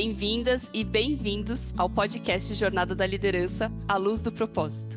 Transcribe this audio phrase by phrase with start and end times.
[0.00, 4.96] Bem-vindas e bem-vindos ao podcast Jornada da Liderança à Luz do Propósito,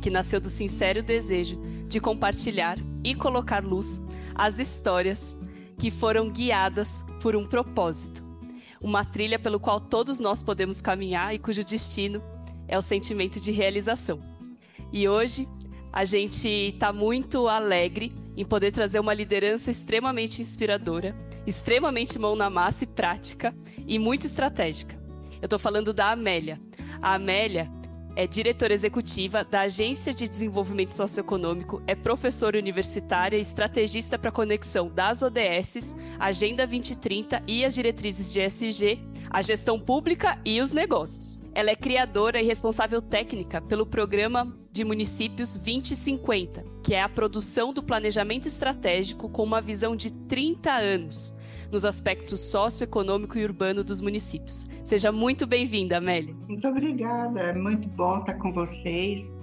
[0.00, 4.00] que nasceu do sincero desejo de compartilhar e colocar luz
[4.36, 5.36] às histórias
[5.76, 8.24] que foram guiadas por um propósito,
[8.80, 12.22] uma trilha pelo qual todos nós podemos caminhar e cujo destino
[12.68, 14.22] é o sentimento de realização.
[14.92, 15.48] E hoje
[15.92, 22.50] a gente está muito alegre em poder trazer uma liderança extremamente inspiradora, extremamente mão na
[22.50, 23.54] massa e prática
[23.86, 24.98] e muito estratégica.
[25.40, 26.60] Eu estou falando da Amélia.
[27.00, 27.70] A Amélia
[28.16, 34.32] é diretora executiva da Agência de Desenvolvimento Socioeconômico, é professora universitária e estrategista para a
[34.32, 40.72] conexão das ODSs, Agenda 2030 e as diretrizes de SG, a gestão pública e os
[40.72, 41.42] negócios.
[41.54, 47.70] Ela é criadora e responsável técnica pelo programa de municípios 2050, que é a produção
[47.70, 51.35] do planejamento estratégico com uma visão de 30 anos
[51.70, 54.66] nos aspectos socioeconômico e urbano dos municípios.
[54.84, 56.34] Seja muito bem-vinda, Amélia.
[56.48, 59.36] Muito obrigada, é muito bom estar com vocês.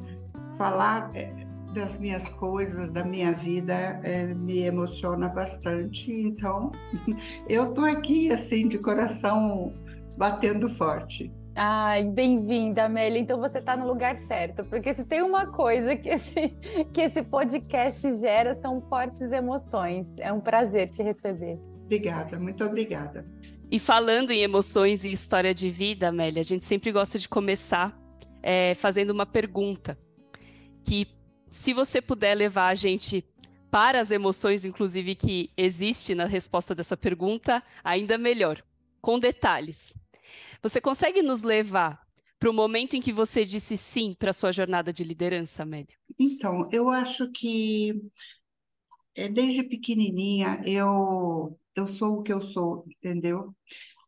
[0.58, 1.34] Falar é,
[1.74, 6.12] das minhas coisas, da minha vida, é, me emociona bastante.
[6.12, 6.72] Então,
[7.50, 9.74] eu estou aqui, assim, de coração
[10.18, 11.32] batendo forte.
[11.56, 13.20] Ai, bem-vinda, Amélia.
[13.20, 16.50] Então você está no lugar certo, porque se tem uma coisa que esse,
[16.92, 20.16] que esse podcast gera são fortes emoções.
[20.18, 21.60] É um prazer te receber.
[21.94, 23.24] Obrigada, muito obrigada.
[23.70, 27.96] E falando em emoções e história de vida, Amélia, a gente sempre gosta de começar
[28.42, 29.96] é, fazendo uma pergunta.
[30.84, 31.08] Que
[31.52, 33.24] se você puder levar a gente
[33.70, 38.64] para as emoções, inclusive, que existe na resposta dessa pergunta, ainda melhor,
[39.00, 39.96] com detalhes.
[40.64, 42.02] Você consegue nos levar
[42.40, 45.96] para o momento em que você disse sim para a sua jornada de liderança, Amélia?
[46.20, 48.02] Então, eu acho que
[49.16, 53.56] é, desde pequenininha eu eu sou o que eu sou, entendeu?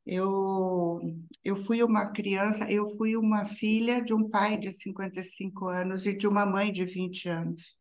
[0.05, 0.99] Eu,
[1.43, 6.13] eu fui uma criança, eu fui uma filha de um pai de 55 anos e
[6.15, 7.77] de uma mãe de 20 anos.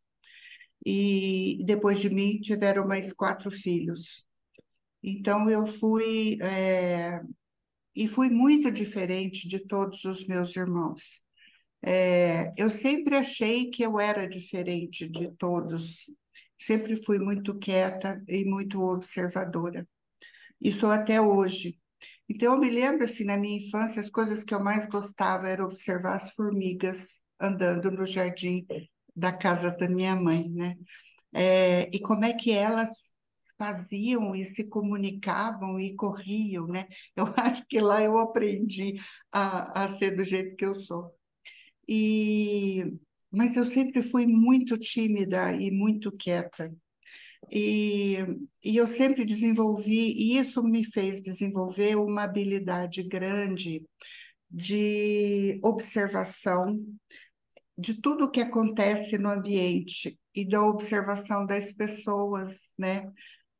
[0.86, 4.24] E depois de mim tiveram mais quatro filhos.
[5.02, 7.20] Então eu fui é,
[7.94, 11.22] e fui muito diferente de todos os meus irmãos.
[11.82, 16.06] É, eu sempre achei que eu era diferente de todos
[16.58, 19.86] Sempre fui muito quieta e muito observadora.
[20.60, 21.78] E sou até hoje.
[22.28, 25.64] Então, eu me lembro, assim, na minha infância, as coisas que eu mais gostava era
[25.64, 28.66] observar as formigas andando no jardim
[29.14, 30.76] da casa da minha mãe, né?
[31.34, 33.12] É, e como é que elas
[33.58, 36.86] faziam e se comunicavam e corriam, né?
[37.16, 38.94] Eu acho que lá eu aprendi
[39.32, 41.14] a, a ser do jeito que eu sou.
[41.88, 42.84] E
[43.34, 46.72] mas eu sempre fui muito tímida e muito quieta.
[47.50, 48.16] E,
[48.64, 53.82] e eu sempre desenvolvi, e isso me fez desenvolver uma habilidade grande
[54.50, 56.78] de observação
[57.76, 63.10] de tudo o que acontece no ambiente e da observação das pessoas, né?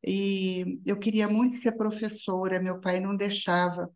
[0.07, 3.91] E eu queria muito ser professora, meu pai não deixava,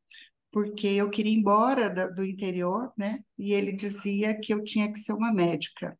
[0.50, 3.20] porque eu queria ir embora da, do interior, né?
[3.38, 5.98] E ele dizia que eu tinha que ser uma médica.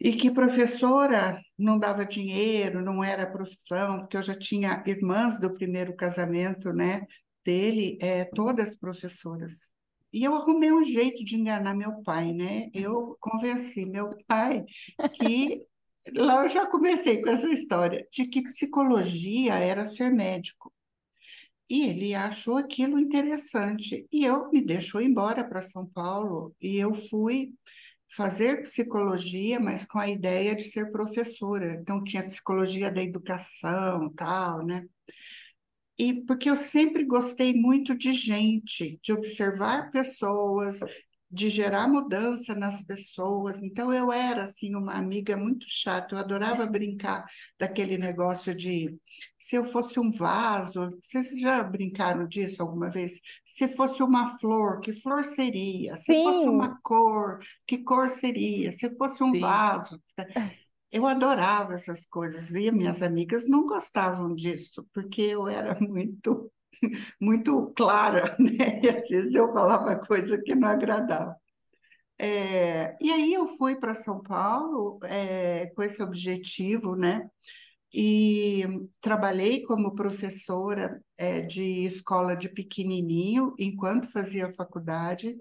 [0.00, 5.52] E que professora não dava dinheiro, não era profissão, porque eu já tinha irmãs do
[5.52, 7.02] primeiro casamento, né?
[7.44, 9.66] Dele, é, todas professoras.
[10.12, 12.68] E eu arrumei um jeito de enganar meu pai, né?
[12.72, 14.64] Eu convenci meu pai
[15.14, 15.66] que
[16.16, 20.72] lá eu já comecei com essa história de que psicologia era ser médico.
[21.68, 24.06] E ele achou aquilo interessante.
[24.10, 27.52] E eu me deixou embora para São Paulo e eu fui
[28.10, 31.74] fazer psicologia, mas com a ideia de ser professora.
[31.74, 34.86] Então tinha psicologia da educação, tal, né?
[35.98, 40.78] E porque eu sempre gostei muito de gente, de observar pessoas,
[41.30, 43.62] de gerar mudança nas pessoas.
[43.62, 47.26] Então eu era assim uma amiga muito chata, eu adorava brincar
[47.58, 48.96] daquele negócio de
[49.36, 53.20] se eu fosse um vaso, vocês já brincaram disso alguma vez?
[53.44, 55.96] Se fosse uma flor, que flor seria?
[55.96, 56.22] Se Sim.
[56.22, 58.72] fosse uma cor, que cor seria?
[58.72, 59.40] Se fosse um Sim.
[59.40, 60.00] vaso,
[60.90, 66.50] eu adorava essas coisas e minhas amigas não gostavam disso, porque eu era muito
[67.20, 68.80] muito clara, né?
[68.82, 71.36] E às vezes eu falava coisa que não agradava.
[72.20, 77.28] É, e aí eu fui para São Paulo é, com esse objetivo, né?
[77.92, 78.64] E
[79.00, 85.36] trabalhei como professora é, de escola de pequenininho enquanto fazia faculdade,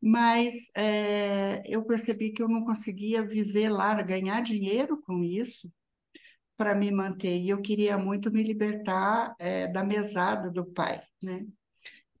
[0.00, 5.72] mas é, eu percebi que eu não conseguia viver lá, ganhar dinheiro com isso,
[6.56, 7.40] para me manter.
[7.40, 11.46] E eu queria muito me libertar é, da mesada do pai, né?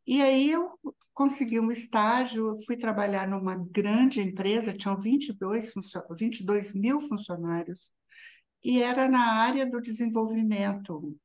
[0.06, 0.78] E aí eu
[1.14, 5.72] consegui um estágio, fui trabalhar numa grande empresa, tinham 22,
[6.18, 7.90] 22 mil funcionários,
[8.62, 11.16] e era na área do desenvolvimento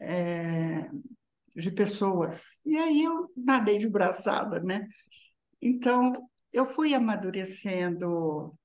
[0.00, 0.90] é,
[1.54, 2.60] de pessoas.
[2.64, 4.86] E aí eu nadei de braçada, né?
[5.60, 6.12] Então,
[6.52, 8.56] eu fui amadurecendo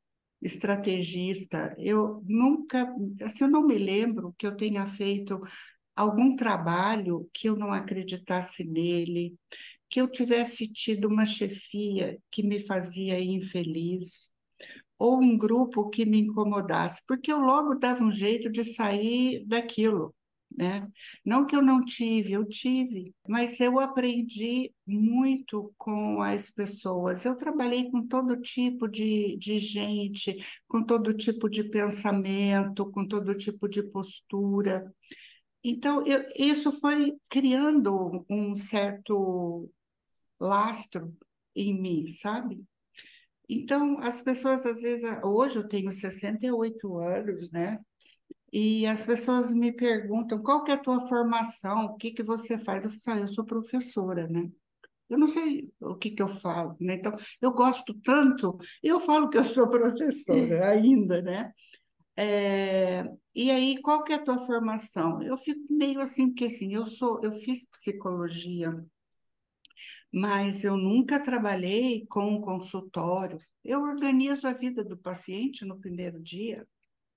[0.44, 1.76] estrategista.
[1.78, 2.94] Eu nunca,
[3.24, 5.42] assim, eu não me lembro que eu tenha feito
[5.96, 9.36] algum trabalho que eu não acreditasse nele,
[9.90, 14.32] que eu tivesse tido uma chefia que me fazia infeliz,
[14.98, 20.16] ou um grupo que me incomodasse, porque eu logo dava um jeito de sair daquilo
[20.58, 20.88] né?
[21.26, 27.26] Não que eu não tive, eu tive, mas eu aprendi muito com as pessoas.
[27.26, 30.36] Eu trabalhei com todo tipo de, de gente,
[30.68, 34.94] com todo tipo de pensamento, com todo tipo de postura.
[35.64, 39.70] Então, eu, isso foi criando um certo
[40.40, 41.16] lastro
[41.56, 42.64] em mim, sabe?
[43.50, 47.80] Então, as pessoas, às vezes, hoje eu tenho 68 anos, né?
[48.54, 52.56] E as pessoas me perguntam qual que é a tua formação, o que que você
[52.56, 52.84] faz?
[52.84, 54.48] Eu falo, ah, eu sou professora, né?
[55.10, 56.94] Eu não sei o que que eu falo, né?
[56.96, 61.52] Então, eu gosto tanto, eu falo que eu sou professora ainda, né?
[62.16, 63.04] É,
[63.34, 65.24] e aí, qual que é a tua formação?
[65.24, 68.72] Eu fico meio assim, porque assim, eu sou, eu fiz psicologia,
[70.14, 73.40] mas eu nunca trabalhei com um consultório.
[73.66, 76.68] Eu organizo a vida do paciente no primeiro dia,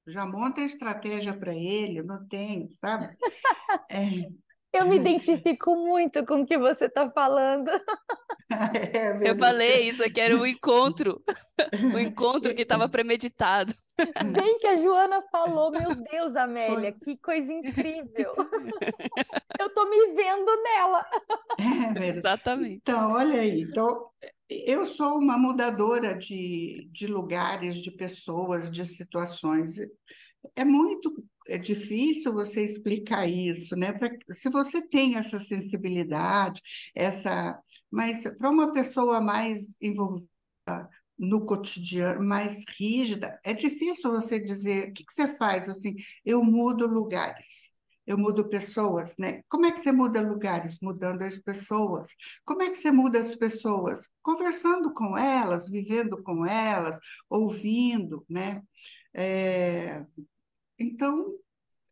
[0.07, 3.17] já monta a estratégia para ele, eu não tenho, sabe?
[3.91, 4.46] É.
[4.77, 7.71] Eu me identifico muito com o que você está falando.
[8.49, 11.21] É, eu falei isso aqui era um encontro,
[11.93, 13.75] um encontro que estava premeditado.
[14.33, 17.17] Bem que a Joana falou, meu Deus, Amélia, Foi.
[17.17, 18.35] que coisa incrível.
[19.59, 21.05] Eu estou me vendo nela.
[21.99, 22.83] É, Exatamente.
[22.83, 24.11] Então, olha aí, então
[24.49, 29.75] eu sou uma mudadora de, de lugares, de pessoas, de situações.
[30.55, 31.11] É muito
[31.49, 33.93] é difícil você explicar isso, né?
[33.93, 36.61] Pra, se você tem essa sensibilidade,
[36.95, 37.59] essa,
[37.91, 40.29] mas para uma pessoa mais envolvida
[41.19, 45.97] no cotidiano, mais rígida, é difícil você dizer o que, que você faz assim.
[46.25, 47.77] Eu mudo lugares
[48.07, 49.43] eu mudo pessoas, né?
[49.49, 50.79] Como é que você muda lugares?
[50.81, 52.11] Mudando as pessoas.
[52.45, 54.09] Como é que você muda as pessoas?
[54.23, 56.99] Conversando com elas, vivendo com elas,
[57.29, 58.63] ouvindo, né?
[59.13, 60.05] É...
[60.79, 61.35] Então,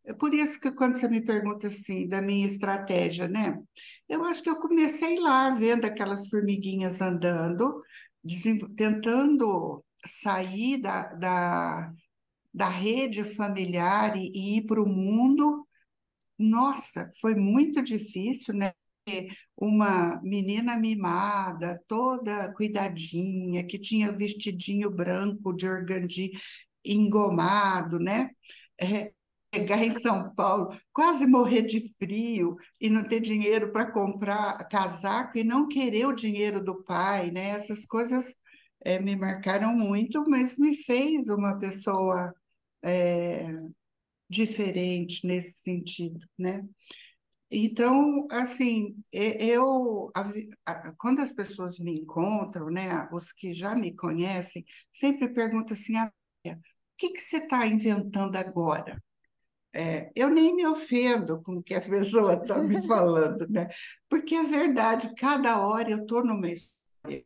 [0.05, 3.59] é por isso que quando você me pergunta assim da minha estratégia, né?
[4.09, 7.83] Eu acho que eu comecei lá vendo aquelas formiguinhas andando,
[8.77, 11.93] tentando sair da, da,
[12.53, 15.67] da rede familiar e, e ir para o mundo
[16.37, 18.73] nossa, foi muito difícil, né?
[19.57, 26.31] Uma menina mimada, toda cuidadinha, que tinha vestidinho branco de organdi
[26.83, 28.29] engomado, né?
[28.79, 29.13] É,
[29.53, 35.37] chegar em São Paulo, quase morrer de frio e não ter dinheiro para comprar casaco
[35.37, 37.49] e não querer o dinheiro do pai, né?
[37.49, 38.35] Essas coisas
[38.83, 42.33] é, me marcaram muito, mas me fez uma pessoa
[42.83, 43.45] é,
[44.29, 46.63] diferente nesse sentido, né?
[47.49, 50.11] Então, assim, eu,
[50.97, 56.11] quando as pessoas me encontram, né, os que já me conhecem, sempre perguntam assim, ah,
[56.97, 59.01] que, que você está inventando agora?
[59.73, 63.67] É, eu nem me ofendo com o que a pessoa está me falando, né?
[64.09, 67.25] Porque é verdade, cada hora eu estou numa história.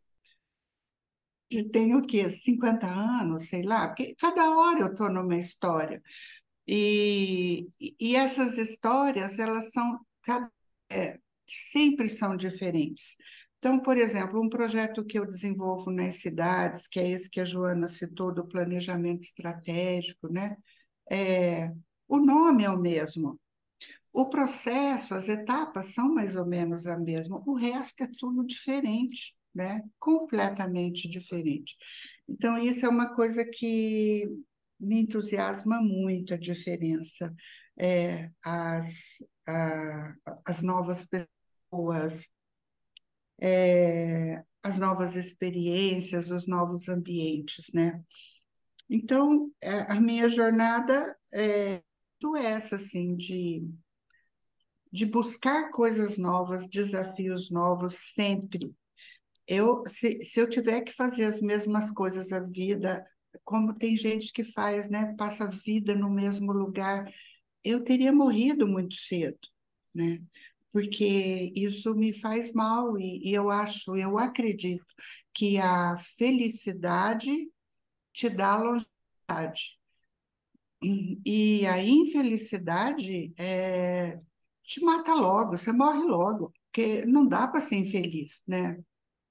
[1.71, 2.31] Tenho o quê?
[2.31, 6.01] 50 anos, sei lá, porque cada hora eu estou numa história.
[6.67, 7.67] E,
[7.99, 9.99] e essas histórias, elas são,
[10.91, 13.15] é, sempre são diferentes.
[13.59, 17.45] Então, por exemplo, um projeto que eu desenvolvo nas cidades, que é esse que a
[17.45, 20.57] Joana citou, do planejamento estratégico, né?
[21.11, 21.71] É,
[22.07, 23.39] o nome é o mesmo.
[24.13, 29.35] O processo, as etapas são mais ou menos a mesma, o resto é tudo diferente,
[29.53, 29.81] né?
[29.99, 31.75] Completamente diferente.
[32.27, 34.27] Então, isso é uma coisa que
[34.79, 37.33] me entusiasma muito a diferença.
[37.77, 40.13] É, as, a,
[40.45, 42.29] as novas pessoas,
[43.41, 48.03] é, as novas experiências, os novos ambientes, né?
[48.89, 51.81] Então, é, a minha jornada é
[52.37, 53.63] essa, assim, de,
[54.91, 58.75] de buscar coisas novas, desafios novos, sempre.
[59.47, 63.03] Eu, se, se eu tiver que fazer as mesmas coisas a vida
[63.43, 65.13] como tem gente que faz, né?
[65.17, 67.11] Passa a vida no mesmo lugar.
[67.63, 69.39] Eu teria morrido muito cedo,
[69.93, 70.19] né?
[70.71, 74.85] Porque isso me faz mal e, e eu acho, eu acredito
[75.33, 77.31] que a felicidade
[78.13, 79.79] te dá longevidade.
[80.81, 84.17] E, a infelicidade é,
[84.63, 88.79] te mata logo, você morre logo, porque não dá para ser infeliz, né?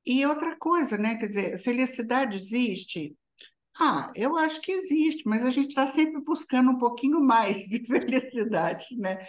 [0.05, 1.17] E outra coisa, né?
[1.17, 3.17] Quer dizer, felicidade existe?
[3.81, 7.79] Ah, eu acho que existe, mas a gente está sempre buscando um pouquinho mais de
[7.87, 9.27] felicidade, né?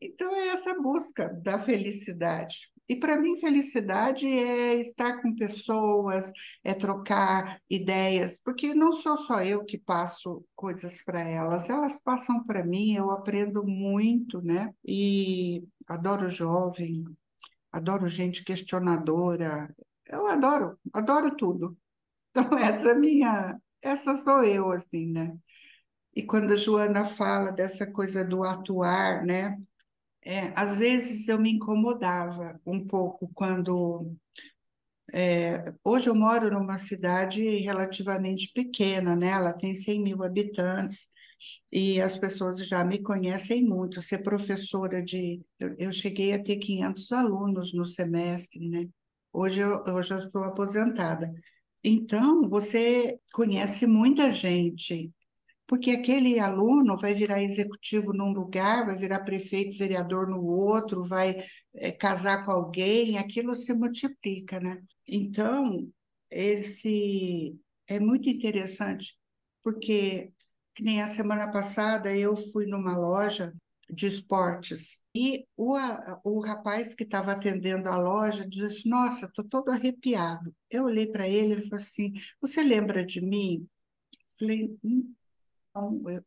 [0.00, 2.70] Então é essa busca da felicidade.
[2.88, 6.32] E para mim, felicidade é estar com pessoas,
[6.64, 12.44] é trocar ideias, porque não sou só eu que passo coisas para elas, elas passam
[12.44, 14.74] para mim, eu aprendo muito, né?
[14.84, 17.04] E adoro jovem,
[17.70, 19.72] adoro gente questionadora,
[20.08, 21.78] eu adoro, adoro tudo.
[22.30, 25.32] Então, essa é minha, essa sou eu, assim, né?
[26.14, 29.56] E quando a Joana fala dessa coisa do atuar, né?
[30.22, 34.14] É, às vezes eu me incomodava um pouco quando.
[35.12, 39.28] É, hoje eu moro numa cidade relativamente pequena, né?
[39.30, 41.08] Ela tem 100 mil habitantes
[41.72, 44.02] e as pessoas já me conhecem muito.
[44.02, 45.42] Ser professora de.
[45.58, 48.88] Eu, eu cheguei a ter 500 alunos no semestre, né?
[49.32, 51.32] Hoje eu, eu já sou aposentada.
[51.84, 55.12] Então, você conhece muita gente,
[55.70, 61.44] porque aquele aluno vai virar executivo num lugar, vai virar prefeito, vereador no outro, vai
[61.72, 64.82] é, casar com alguém, aquilo se multiplica, né?
[65.06, 65.88] Então,
[66.28, 69.16] esse é muito interessante,
[69.62, 70.32] porque
[70.74, 73.54] que nem a semana passada eu fui numa loja
[73.88, 75.76] de esportes e o,
[76.24, 80.52] o rapaz que estava atendendo a loja disse: Nossa, estou todo arrepiado.
[80.68, 83.68] Eu olhei para ele e falou assim: Você lembra de mim?
[84.38, 85.14] Falei: hum,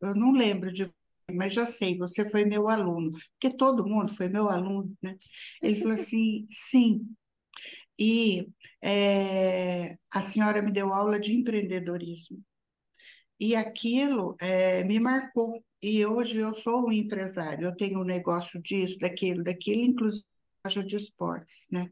[0.00, 0.90] eu não lembro de
[1.32, 5.16] mas já sei, você foi meu aluno, porque todo mundo foi meu aluno, né?
[5.62, 7.06] Ele falou assim, sim,
[7.98, 8.48] e
[8.82, 12.42] é, a senhora me deu aula de empreendedorismo,
[13.40, 18.60] e aquilo é, me marcou, e hoje eu sou um empresário, eu tenho um negócio
[18.62, 20.24] disso, daquilo, daquilo, inclusive
[20.86, 21.90] de esportes, né?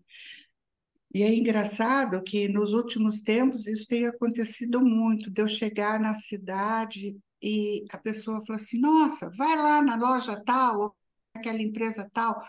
[1.14, 6.14] E é engraçado que nos últimos tempos isso tem acontecido muito, de eu chegar na
[6.14, 10.96] cidade e a pessoa falou assim: Nossa, vai lá na loja tal, ou
[11.34, 12.42] aquela empresa tal,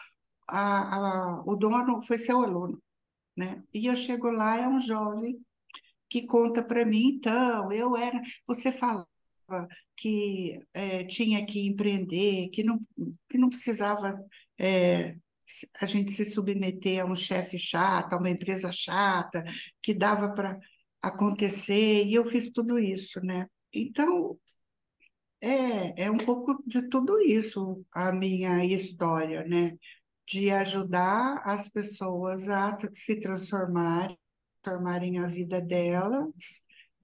[0.47, 2.81] a, a, o dono foi seu aluno.
[3.35, 3.63] Né?
[3.73, 5.39] E eu chego lá, é um jovem
[6.09, 8.21] que conta para mim, então, eu era.
[8.47, 9.07] Você falava
[9.95, 12.79] que é, tinha que empreender, que não,
[13.29, 14.15] que não precisava
[14.59, 15.15] é,
[15.81, 19.43] a gente se submeter a um chefe chato, a uma empresa chata,
[19.81, 20.59] que dava para
[21.01, 23.47] acontecer, e eu fiz tudo isso, né?
[23.73, 24.39] Então,
[25.43, 29.77] é, é um pouco de tudo isso a minha história, né?
[30.25, 34.17] De ajudar as pessoas a se transformarem,
[34.61, 36.31] transformarem a vida delas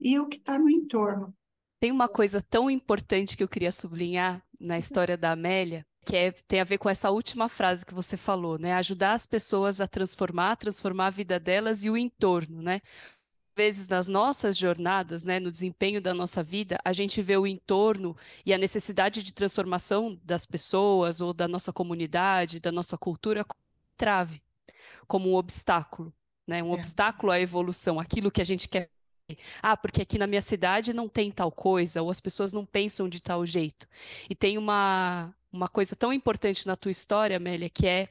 [0.00, 1.34] e o que está no entorno.
[1.78, 6.32] Tem uma coisa tão importante que eu queria sublinhar na história da Amélia, que é,
[6.32, 8.72] tem a ver com essa última frase que você falou, né?
[8.74, 12.80] Ajudar as pessoas a transformar, transformar a vida delas e o entorno, né?
[13.60, 18.16] Vezes nas nossas jornadas, né, no desempenho da nossa vida, a gente vê o entorno
[18.44, 23.62] e a necessidade de transformação das pessoas ou da nossa comunidade, da nossa cultura como
[23.98, 24.42] trave,
[25.06, 26.10] como um obstáculo,
[26.46, 26.74] né, um é.
[26.74, 28.88] obstáculo à evolução, aquilo que a gente quer.
[29.62, 33.10] Ah, porque aqui na minha cidade não tem tal coisa, ou as pessoas não pensam
[33.10, 33.86] de tal jeito.
[34.28, 38.08] E tem uma, uma coisa tão importante na tua história, Amélia, que é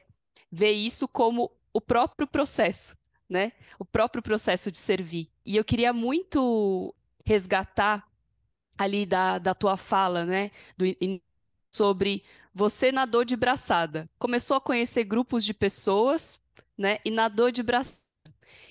[0.50, 2.99] ver isso como o próprio processo
[3.30, 3.52] né?
[3.78, 5.30] O próprio processo de servir.
[5.46, 6.94] E eu queria muito
[7.24, 8.06] resgatar
[8.76, 10.50] ali da, da tua fala, né?
[10.76, 10.84] Do,
[11.70, 14.10] sobre você nadou de braçada.
[14.18, 16.42] Começou a conhecer grupos de pessoas,
[16.76, 16.98] né?
[17.04, 18.00] E nadou de braçada.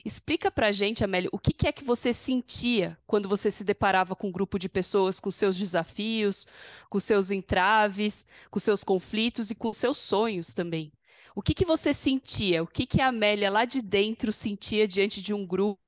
[0.04, 4.16] Explica pra gente, Amélia, o que, que, é que você sentia quando você se deparava
[4.16, 6.48] com um grupo de pessoas com seus desafios,
[6.90, 10.92] com seus entraves, com seus conflitos e com seus sonhos também.
[11.36, 12.64] O que, que você sentia?
[12.64, 15.80] O que, que a Amélia lá de dentro sentia diante de um grupo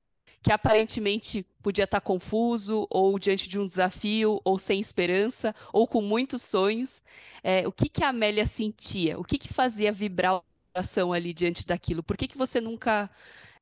[0.42, 6.02] que aparentemente podia estar confuso, ou diante de um desafio, ou sem esperança, ou com
[6.02, 7.04] muitos sonhos?
[7.42, 9.18] É, o que, que a Amélia sentia?
[9.18, 12.02] O que, que fazia vibrar o coração ali diante daquilo?
[12.02, 13.08] Por que, que você nunca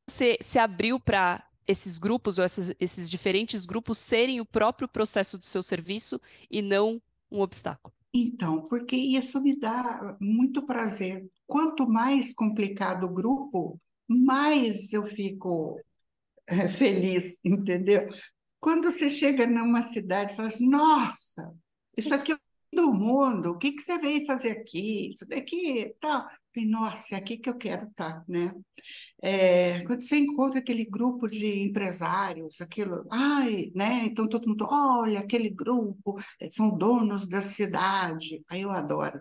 [0.09, 5.39] se, se abriu para esses grupos, ou esses, esses diferentes grupos, serem o próprio processo
[5.39, 6.21] do seu serviço
[6.51, 7.95] e não um obstáculo?
[8.13, 11.29] Então, porque isso me dá muito prazer.
[11.47, 15.81] Quanto mais complicado o grupo, mais eu fico
[16.47, 18.09] é, feliz, entendeu?
[18.59, 21.55] Quando você chega numa cidade e fala assim, nossa,
[21.97, 22.37] isso aqui
[22.81, 25.11] todo mundo, o que, que você veio fazer aqui?
[25.11, 26.27] Isso daqui, tá.
[26.55, 28.53] Falei, nossa, é aqui que eu quero estar, tá, né?
[29.23, 34.07] É, quando você encontra aquele grupo de empresários, aquilo, ai, né?
[34.07, 36.19] Então todo mundo, olha, aquele grupo,
[36.51, 38.43] são donos da cidade.
[38.49, 39.21] Aí eu adoro,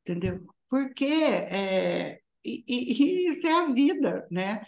[0.00, 0.44] entendeu?
[0.70, 4.64] Porque é, e, e, isso é a vida, né?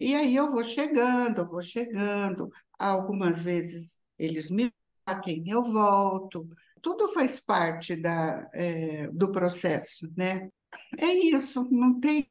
[0.00, 2.50] E aí eu vou chegando, eu vou chegando.
[2.78, 4.72] Algumas vezes eles me
[5.06, 6.48] batem, eu volto.
[6.82, 10.48] Tudo faz parte da, é, do processo, né?
[10.98, 12.30] É isso, não tem.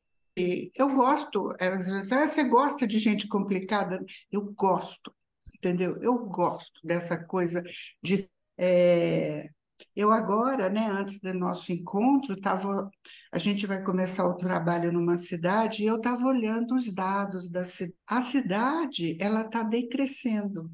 [0.76, 4.04] Eu gosto, é, você gosta de gente complicada?
[4.32, 5.12] Eu gosto,
[5.56, 5.98] entendeu?
[6.02, 7.64] Eu gosto dessa coisa
[8.04, 8.30] de.
[8.58, 9.50] É,
[9.96, 12.90] eu agora, né, antes do nosso encontro, tava,
[13.32, 17.66] a gente vai começar o trabalho numa cidade e eu estava olhando os dados da
[17.66, 17.96] cidade.
[18.08, 20.72] A cidade ela está decrescendo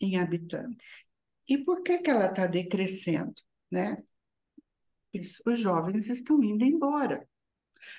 [0.00, 1.05] em habitantes.
[1.48, 3.34] E por que, que ela está decrescendo?
[3.70, 3.96] Né?
[5.46, 7.26] Os jovens estão indo embora.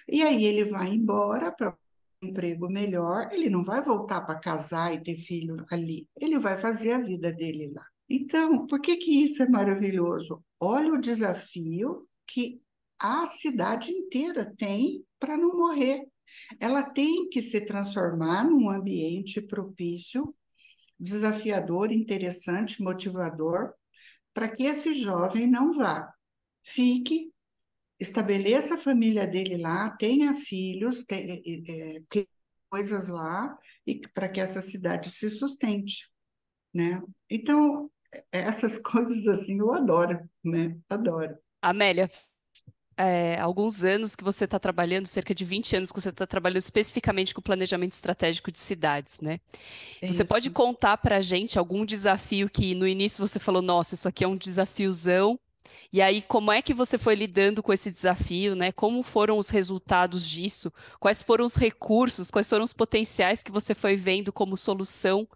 [0.08, 1.78] E aí ele vai embora para
[2.22, 6.60] um emprego melhor, ele não vai voltar para casar e ter filho ali, ele vai
[6.60, 7.86] fazer a vida dele lá.
[8.10, 10.44] Então, por que que isso é maravilhoso?
[10.60, 12.62] Olha o desafio que
[13.00, 16.08] a cidade inteira tem para não morrer.
[16.60, 20.34] Ela tem que se transformar num ambiente propício,
[21.00, 23.74] desafiador, interessante, motivador,
[24.34, 26.12] para que esse jovem não vá.
[26.64, 27.32] Fique,
[28.00, 32.26] estabeleça a família dele lá, tenha filhos, tenha, é, é
[32.70, 36.08] coisas lá, e para que essa cidade se sustente.
[36.74, 37.02] Né?
[37.30, 37.90] Então,
[38.32, 40.78] essas coisas assim eu adoro, né?
[40.90, 41.38] Adoro.
[41.62, 42.10] Amélia,
[42.98, 46.58] é, alguns anos que você está trabalhando, cerca de 20 anos que você está trabalhando
[46.58, 49.40] especificamente com planejamento estratégico de cidades, né?
[50.02, 50.26] É você isso.
[50.26, 54.24] pode contar para a gente algum desafio que no início você falou, nossa, isso aqui
[54.24, 55.40] é um desafiozão,
[55.92, 58.72] e aí, como é que você foi lidando com esse desafio, né?
[58.72, 60.72] Como foram os resultados disso?
[61.00, 65.28] Quais foram os recursos, quais foram os potenciais que você foi vendo como solução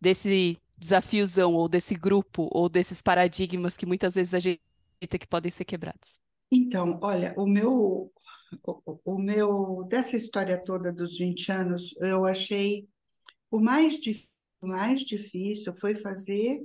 [0.00, 4.60] desse desafiozão, ou desse grupo, ou desses paradigmas que muitas vezes a gente
[4.96, 6.20] acredita que podem ser quebrados?
[6.54, 8.12] Então, olha, o meu,
[8.62, 12.86] o, o meu, dessa história toda dos 20 anos, eu achei
[13.50, 13.98] o mais,
[14.60, 16.60] o mais difícil foi fazer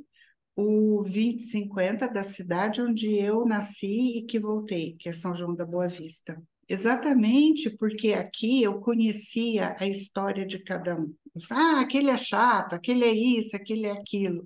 [0.57, 5.65] o 2050 da cidade onde eu nasci e que voltei, que é São João da
[5.65, 6.37] Boa Vista.
[6.67, 11.15] Exatamente porque aqui eu conhecia a história de cada um.
[11.49, 14.45] Ah, aquele é chato, aquele é isso, aquele é aquilo.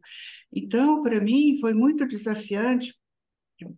[0.53, 2.93] Então, para mim, foi muito desafiante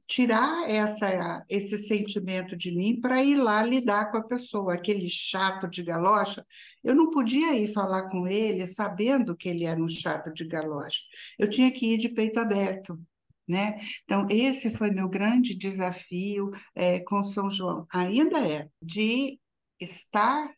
[0.08, 5.68] tirar essa, esse sentimento de mim para ir lá lidar com a pessoa, aquele chato
[5.68, 6.46] de galocha.
[6.84, 11.02] Eu não podia ir falar com ele sabendo que ele era um chato de galocha.
[11.38, 13.00] Eu tinha que ir de peito aberto.
[13.48, 13.80] Né?
[14.04, 17.86] Então, esse foi meu grande desafio é, com São João.
[17.92, 19.38] Ainda é de
[19.80, 20.50] estar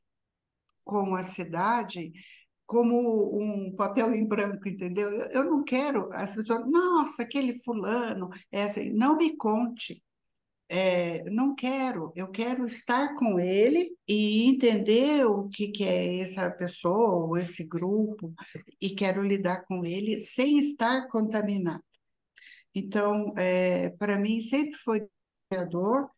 [0.84, 2.12] com a cidade
[2.66, 2.96] como
[3.40, 5.10] um papel em branco, entendeu?
[5.12, 10.04] Eu, eu não quero as pessoas, nossa, aquele fulano, é assim, não me conte.
[10.68, 16.50] É, não quero, eu quero estar com ele e entender o que, que é essa
[16.50, 18.34] pessoa ou esse grupo
[18.82, 21.84] e quero lidar com ele sem estar contaminado.
[22.74, 25.08] Então, é, para mim, sempre foi
[25.52, 26.10] desafiador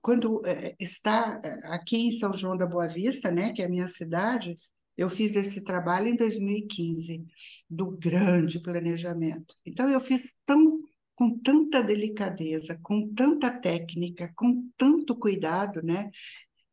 [0.00, 3.68] quando é, está é, aqui em São João da Boa Vista, né, que é a
[3.68, 4.56] minha cidade,
[4.96, 7.24] eu fiz esse trabalho em 2015,
[7.68, 9.54] do grande planejamento.
[9.64, 10.80] Então, eu fiz tão,
[11.14, 16.10] com tanta delicadeza, com tanta técnica, com tanto cuidado, né?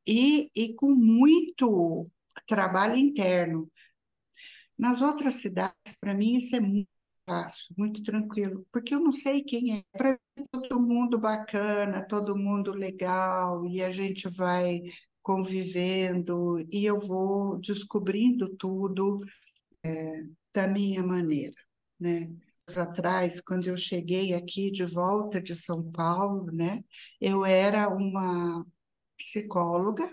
[0.07, 2.09] E, e com muito
[2.47, 3.69] trabalho interno.
[4.77, 6.89] Nas outras cidades, para mim, isso é muito
[7.27, 9.83] fácil, muito tranquilo, porque eu não sei quem é.
[9.91, 10.17] Para
[10.51, 14.81] todo mundo bacana, todo mundo legal, e a gente vai
[15.21, 19.17] convivendo, e eu vou descobrindo tudo
[19.83, 21.55] é, da minha maneira,
[21.99, 22.29] né?
[22.77, 26.83] atrás, quando eu cheguei aqui de volta de São Paulo, né,
[27.19, 28.65] eu era uma
[29.17, 30.07] psicóloga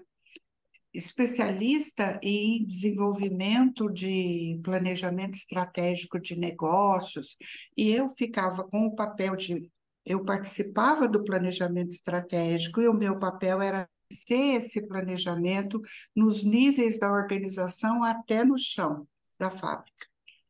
[0.94, 7.36] especialista em desenvolvimento de planejamento estratégico de negócios,
[7.76, 9.70] e eu ficava com o papel de.
[10.04, 15.80] Eu participava do planejamento estratégico e o meu papel era ser esse planejamento
[16.14, 19.06] nos níveis da organização até no chão
[19.38, 20.06] da fábrica.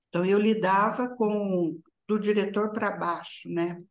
[0.08, 3.82] Então, eu lidava com do diretor para baixo, né?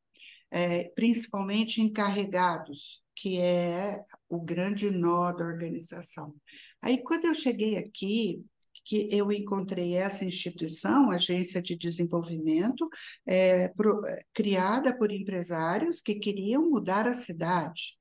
[0.49, 6.33] É, principalmente encarregados, que é o grande nó da organização.
[6.81, 8.45] Aí, quando eu cheguei aqui,
[8.85, 12.87] que eu encontrei essa instituição, Agência de Desenvolvimento,
[13.25, 13.99] é, pro,
[14.33, 17.94] criada por empresários que queriam mudar a cidade.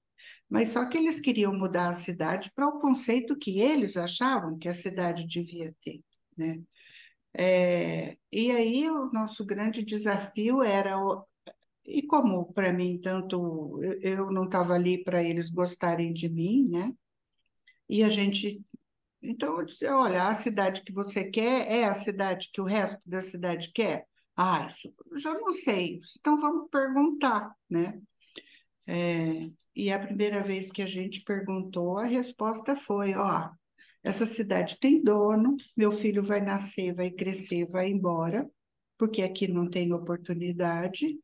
[0.49, 4.69] Mas só que eles queriam mudar a cidade para o conceito que eles achavam que
[4.69, 6.01] a cidade devia ter,
[6.37, 6.63] né?
[7.37, 11.27] É, e aí o nosso grande desafio era o,
[11.85, 16.69] e como para mim tanto eu, eu não estava ali para eles gostarem de mim,
[16.71, 16.93] né?
[17.89, 18.63] E a gente
[19.23, 23.01] então eu disse, olha, a cidade que você quer é a cidade que o resto
[23.07, 24.07] da cidade quer.
[24.37, 26.01] Ah, isso já não sei.
[26.21, 28.01] Então vamos perguntar, né?
[28.87, 29.41] É,
[29.75, 33.51] e a primeira vez que a gente perguntou, a resposta foi: ó,
[34.03, 38.49] essa cidade tem dono, meu filho vai nascer, vai crescer, vai embora,
[38.99, 41.19] porque aqui não tem oportunidade,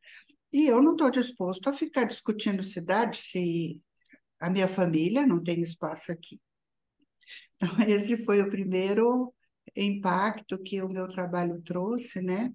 [0.53, 3.81] e eu não estou disposto a ficar discutindo cidade se
[4.41, 6.41] a minha família não tem espaço aqui.
[7.57, 9.33] Então, esse foi o primeiro
[9.77, 12.53] impacto que o meu trabalho trouxe, né?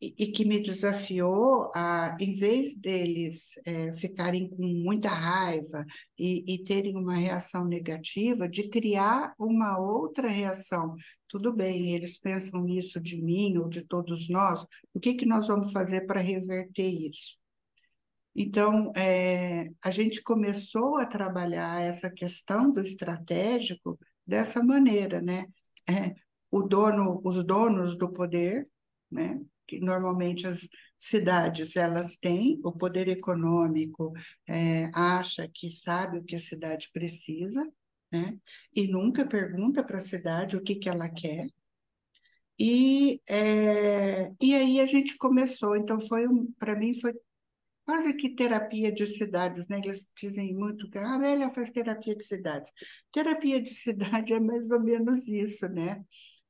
[0.00, 5.84] E, que me desafiou a, em vez deles é, ficarem com muita raiva
[6.18, 10.94] e, e, terem uma reação negativa, de criar uma outra reação.
[11.28, 15.48] Tudo bem, eles pensam isso de mim ou de todos nós, o que, que nós
[15.48, 17.38] vamos fazer para reverter isso?
[18.34, 25.44] Então, é, a gente começou a trabalhar essa questão do estratégico dessa maneira, né?
[25.88, 26.14] É,
[26.50, 28.66] o dono, os donos do poder,
[29.10, 29.40] né?
[29.70, 34.12] Que normalmente as cidades elas têm, o poder econômico
[34.48, 37.64] é, acha que sabe o que a cidade precisa,
[38.12, 38.36] né?
[38.74, 41.46] e nunca pergunta para a cidade o que, que ela quer.
[42.58, 47.14] E, é, e aí a gente começou, então foi um, para mim foi
[47.84, 49.78] quase que terapia de cidades, né?
[49.78, 52.70] Eles dizem muito que a Amélia faz terapia de cidades.
[53.12, 56.04] Terapia de cidade é mais ou menos isso, né?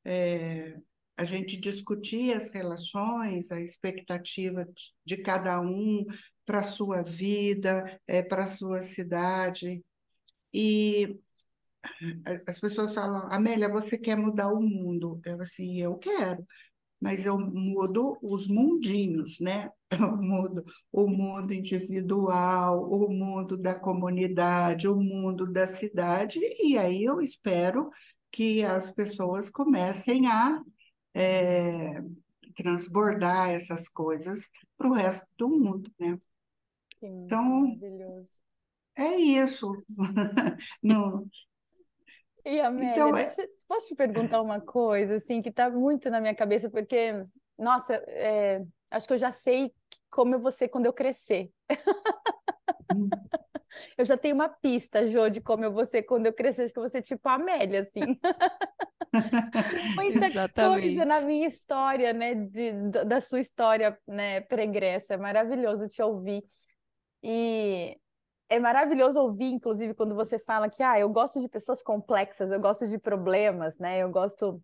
[0.05, 0.77] É,
[1.21, 4.67] a gente discutia as relações, a expectativa
[5.05, 6.07] de cada um
[6.47, 9.85] para a sua vida, é, para a sua cidade.
[10.51, 11.21] E
[12.47, 15.21] as pessoas falam, Amélia, você quer mudar o mundo?
[15.27, 16.43] Eu assim, eu quero,
[16.99, 19.71] mas eu mudo os mundinhos, né?
[19.93, 27.03] Eu mudo o mundo individual, o mundo da comunidade, o mundo da cidade, e aí
[27.03, 27.91] eu espero
[28.31, 30.63] que as pessoas comecem a
[31.15, 32.01] é,
[32.57, 36.19] transbordar essas coisas para o resto do mundo, né?
[36.99, 38.33] Sim, então, maravilhoso.
[38.97, 39.73] é isso.
[40.83, 41.27] Não...
[42.45, 43.35] E Amélia, então, é...
[43.69, 47.25] posso te perguntar uma coisa, assim, que está muito na minha cabeça, porque,
[47.59, 49.73] nossa, é, acho que eu já sei
[50.11, 51.51] como eu vou ser quando eu crescer.
[52.93, 53.09] Hum.
[53.97, 56.73] Eu já tenho uma pista, Jô, de como eu vou ser quando eu crescer, acho
[56.73, 58.01] que eu vou ser tipo a Amélia, assim.
[59.97, 60.83] Muita Exatamente.
[60.83, 62.35] coisa na minha história, né?
[62.35, 62.73] De,
[63.05, 65.15] da sua história, né, pregressa.
[65.15, 66.43] É maravilhoso te ouvir.
[67.23, 67.97] E
[68.49, 72.61] é maravilhoso ouvir, inclusive, quando você fala que ah, eu gosto de pessoas complexas, eu
[72.61, 73.99] gosto de problemas, né?
[73.99, 74.63] Eu gosto.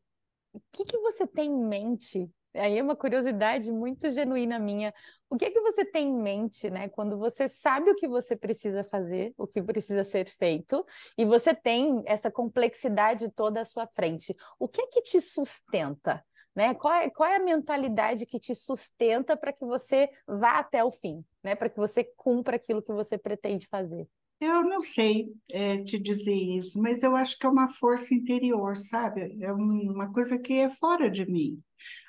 [0.52, 4.92] O que, que você tem em mente aí é uma curiosidade muito genuína minha.
[5.28, 8.36] O que é que você tem em mente, né, quando você sabe o que você
[8.36, 10.84] precisa fazer, o que precisa ser feito,
[11.18, 14.36] e você tem essa complexidade toda à sua frente?
[14.58, 16.24] O que é que te sustenta?
[16.54, 16.72] Né?
[16.74, 20.90] Qual, é, qual é a mentalidade que te sustenta para que você vá até o
[20.90, 21.54] fim, né?
[21.54, 24.08] para que você cumpra aquilo que você pretende fazer?
[24.40, 28.76] Eu não sei é, te dizer isso, mas eu acho que é uma força interior,
[28.76, 29.34] sabe?
[29.42, 31.58] É uma coisa que é fora de mim.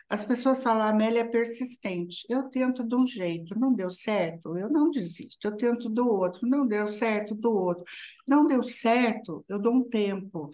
[0.09, 2.25] As pessoas falam, a Amélia é persistente.
[2.29, 5.47] Eu tento de um jeito, não deu certo, eu não desisto.
[5.47, 7.83] Eu tento do outro, não deu certo, do outro.
[8.25, 10.49] Não deu certo, eu dou um tempo.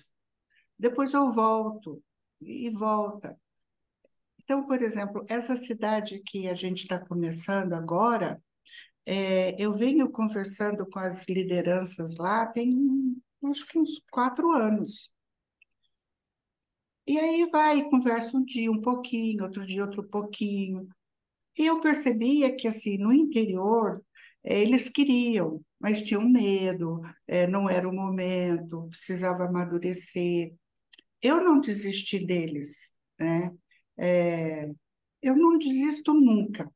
[0.77, 2.01] Depois eu volto
[2.41, 3.37] e volta.
[4.43, 8.41] Então, por exemplo, essa cidade que a gente está começando agora,
[9.05, 12.69] é, eu venho conversando com as lideranças lá tem
[13.49, 15.11] acho que uns quatro anos.
[17.05, 20.87] E aí vai, conversa um dia um pouquinho, outro dia outro pouquinho.
[21.57, 24.01] E eu percebia que, assim, no interior,
[24.43, 30.53] eh, eles queriam, mas tinham medo, eh, não era o momento, precisava amadurecer.
[31.21, 33.51] Eu não desisti deles, né?
[33.97, 34.69] É,
[35.23, 36.71] eu não desisto nunca,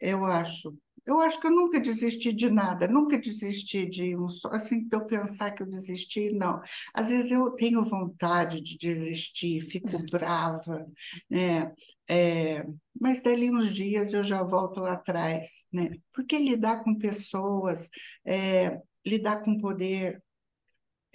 [0.00, 0.76] eu acho.
[1.06, 4.96] Eu acho que eu nunca desisti de nada, nunca desisti de um só, assim, de
[4.96, 6.60] eu pensar que eu desisti, não.
[6.94, 10.86] Às vezes eu tenho vontade de desistir, fico brava,
[11.28, 11.72] né?
[12.08, 12.64] É,
[13.00, 15.90] mas dali uns dias eu já volto lá atrás, né?
[16.12, 17.88] Porque lidar com pessoas,
[18.24, 20.22] é, lidar com poder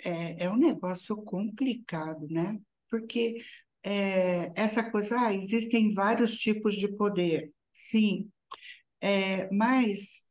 [0.04, 2.60] é, é um negócio complicado, né?
[2.90, 3.38] porque
[3.84, 8.30] é, essa coisa, ah, existem vários tipos de poder, sim,
[9.02, 10.24] é, mas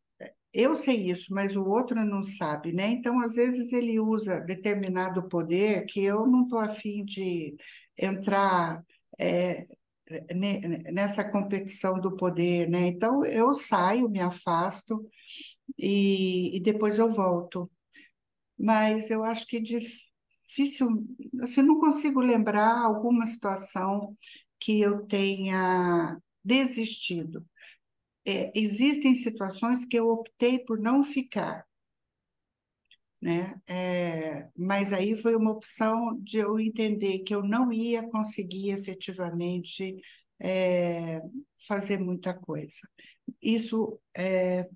[0.52, 2.88] eu sei isso, mas o outro não sabe, né?
[2.90, 7.56] Então, às vezes, ele usa determinado poder que eu não estou afim de
[7.98, 8.82] entrar
[9.18, 9.66] é,
[10.92, 12.86] nessa competição do poder, né?
[12.88, 15.06] Então, eu saio, me afasto
[15.78, 17.70] e, e depois eu volto.
[18.58, 20.88] Mas eu acho que difícil,
[21.42, 24.16] assim, não consigo lembrar alguma situação
[24.60, 27.46] que eu tenha desistido
[28.28, 31.66] é, existem situações que eu optei por não ficar,
[33.22, 33.58] né?
[33.66, 39.96] É, mas aí foi uma opção de eu entender que eu não ia conseguir efetivamente
[40.38, 41.22] é,
[41.66, 42.80] fazer muita coisa.
[43.40, 44.68] Isso é,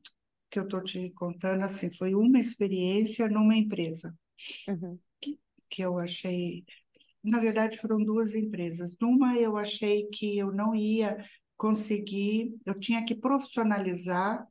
[0.50, 4.16] que eu estou te contando assim foi uma experiência numa empresa
[4.66, 4.98] uhum.
[5.20, 5.38] que,
[5.68, 6.64] que eu achei
[7.24, 8.96] na verdade, foram duas empresas.
[9.00, 11.16] Numa, eu achei que eu não ia
[11.56, 14.46] consegui, eu tinha que profissionalizar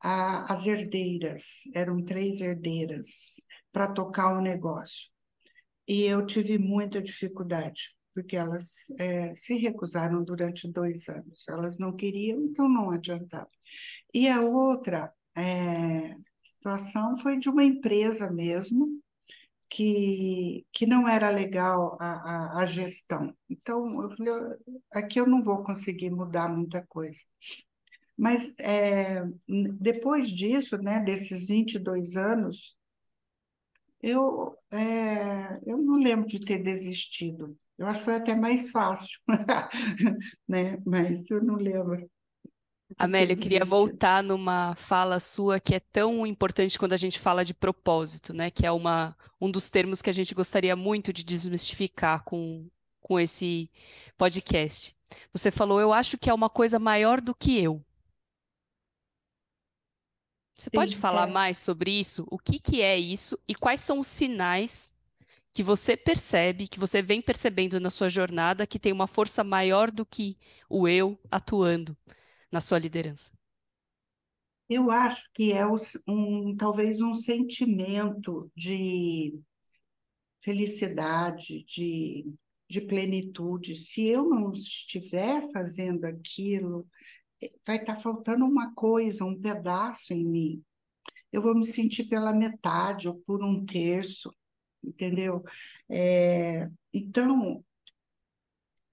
[0.00, 3.40] a, as herdeiras, eram três herdeiras,
[3.72, 5.08] para tocar o negócio.
[5.86, 11.46] E eu tive muita dificuldade, porque elas é, se recusaram durante dois anos.
[11.48, 13.48] Elas não queriam, então não adiantava.
[14.12, 19.00] E a outra é, situação foi de uma empresa mesmo,
[19.68, 23.34] que, que não era legal a, a, a gestão.
[23.48, 24.32] Então, eu falei,
[24.92, 27.20] aqui eu não vou conseguir mudar muita coisa.
[28.16, 29.24] Mas é,
[29.80, 32.76] depois disso, né, desses 22 anos,
[34.02, 37.56] eu, é, eu não lembro de ter desistido.
[37.76, 39.20] Eu acho que foi até mais fácil,
[40.48, 40.78] né?
[40.84, 42.10] mas eu não lembro.
[42.96, 47.44] Amélia, eu queria voltar numa fala sua que é tão importante quando a gente fala
[47.44, 48.50] de propósito, né?
[48.50, 52.68] Que é uma, um dos termos que a gente gostaria muito de desmistificar com,
[53.00, 53.70] com esse
[54.16, 54.96] podcast.
[55.32, 57.84] Você falou, eu acho que é uma coisa maior do que eu.
[60.58, 61.32] Você Sim, pode falar é.
[61.32, 62.26] mais sobre isso?
[62.30, 64.96] O que, que é isso e quais são os sinais
[65.52, 69.90] que você percebe, que você vem percebendo na sua jornada que tem uma força maior
[69.90, 70.36] do que
[70.68, 71.96] o eu atuando?
[72.50, 73.32] Na sua liderança?
[74.68, 75.66] Eu acho que é
[76.06, 79.40] um, talvez um sentimento de
[80.40, 82.26] felicidade, de,
[82.68, 83.76] de plenitude.
[83.76, 86.86] Se eu não estiver fazendo aquilo,
[87.42, 90.64] eh, vai estar tá faltando uma coisa, um pedaço em mim.
[91.32, 94.34] Eu vou me sentir pela metade ou por um terço,
[94.82, 95.42] entendeu?
[95.88, 97.64] É, então,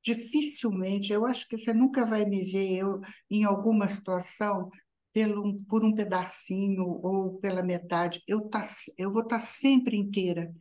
[0.05, 4.69] dificilmente, eu acho que você nunca vai me ver eu em alguma situação
[5.11, 8.21] pelo, por um pedacinho ou pela metade.
[8.27, 8.63] Eu, tá,
[8.99, 10.53] eu vou estar tá sempre inteira,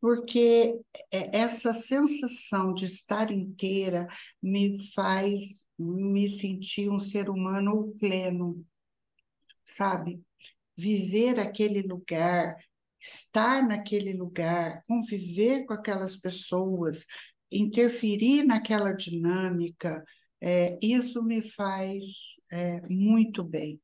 [0.00, 0.80] porque
[1.12, 4.08] é, essa sensação de estar inteira
[4.42, 8.64] me faz me sentir um ser humano pleno,
[9.64, 10.22] sabe?
[10.76, 12.56] Viver aquele lugar,
[12.98, 17.04] estar naquele lugar, conviver com aquelas pessoas,
[17.50, 20.04] interferir naquela dinâmica,
[20.40, 22.02] é, isso me faz
[22.50, 23.80] é, muito bem.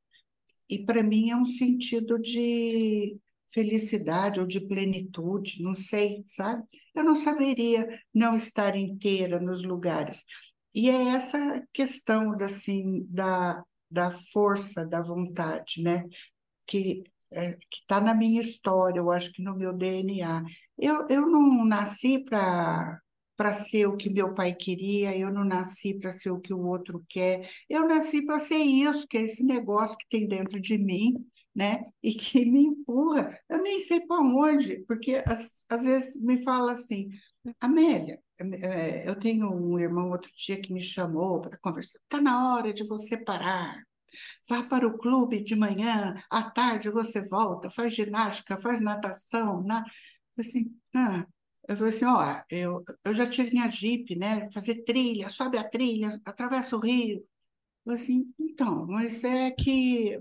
[0.69, 3.19] E para mim é um sentido de
[3.53, 6.63] felicidade ou de plenitude, não sei, sabe?
[6.95, 10.25] Eu não saberia não estar inteira nos lugares.
[10.75, 16.05] E é essa questão assim, da, da força, da vontade, né?
[16.67, 17.03] Que
[17.33, 20.45] é, que está na minha história, eu acho que no meu DNA.
[20.79, 23.01] Eu, eu não nasci para
[23.37, 26.61] para ser o que meu pai queria, eu não nasci para ser o que o
[26.61, 30.79] outro quer, eu nasci para ser isso, que é esse negócio que tem dentro de
[30.79, 31.15] mim,
[31.55, 31.85] né?
[32.03, 33.39] E que me empurra.
[33.49, 37.09] Eu nem sei para onde, porque às, às vezes me fala assim,
[37.61, 41.99] Amélia, é, eu tenho um irmão outro dia que me chamou para conversar.
[42.01, 43.83] Está na hora de você parar.
[44.49, 49.63] Vá para o clube de manhã, à tarde você volta, faz ginástica, faz natação.
[49.63, 49.85] Na...
[50.39, 51.27] Assim, ah,
[51.69, 54.49] eu falei assim, ó, eu, eu já tive minha Jeep, né?
[54.51, 57.19] Fazer trilha, sobe a trilha, atravessa o rio.
[57.19, 57.25] Eu
[57.85, 60.19] falei assim, então, mas é que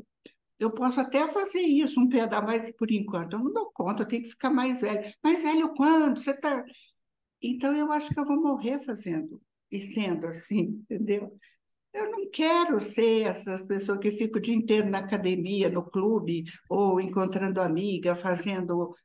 [0.60, 4.08] eu posso até fazer isso, um pedal, mas por enquanto eu não dou conta, eu
[4.08, 5.13] tenho que ficar mais velho.
[5.23, 6.19] Mais velho quando?
[6.19, 6.63] Você tá...
[7.41, 11.38] Então eu acho que eu vou morrer fazendo e sendo assim, entendeu?
[11.93, 16.43] Eu não quero ser essas pessoas que ficam o dia inteiro na academia, no clube,
[16.69, 18.95] ou encontrando amiga, fazendo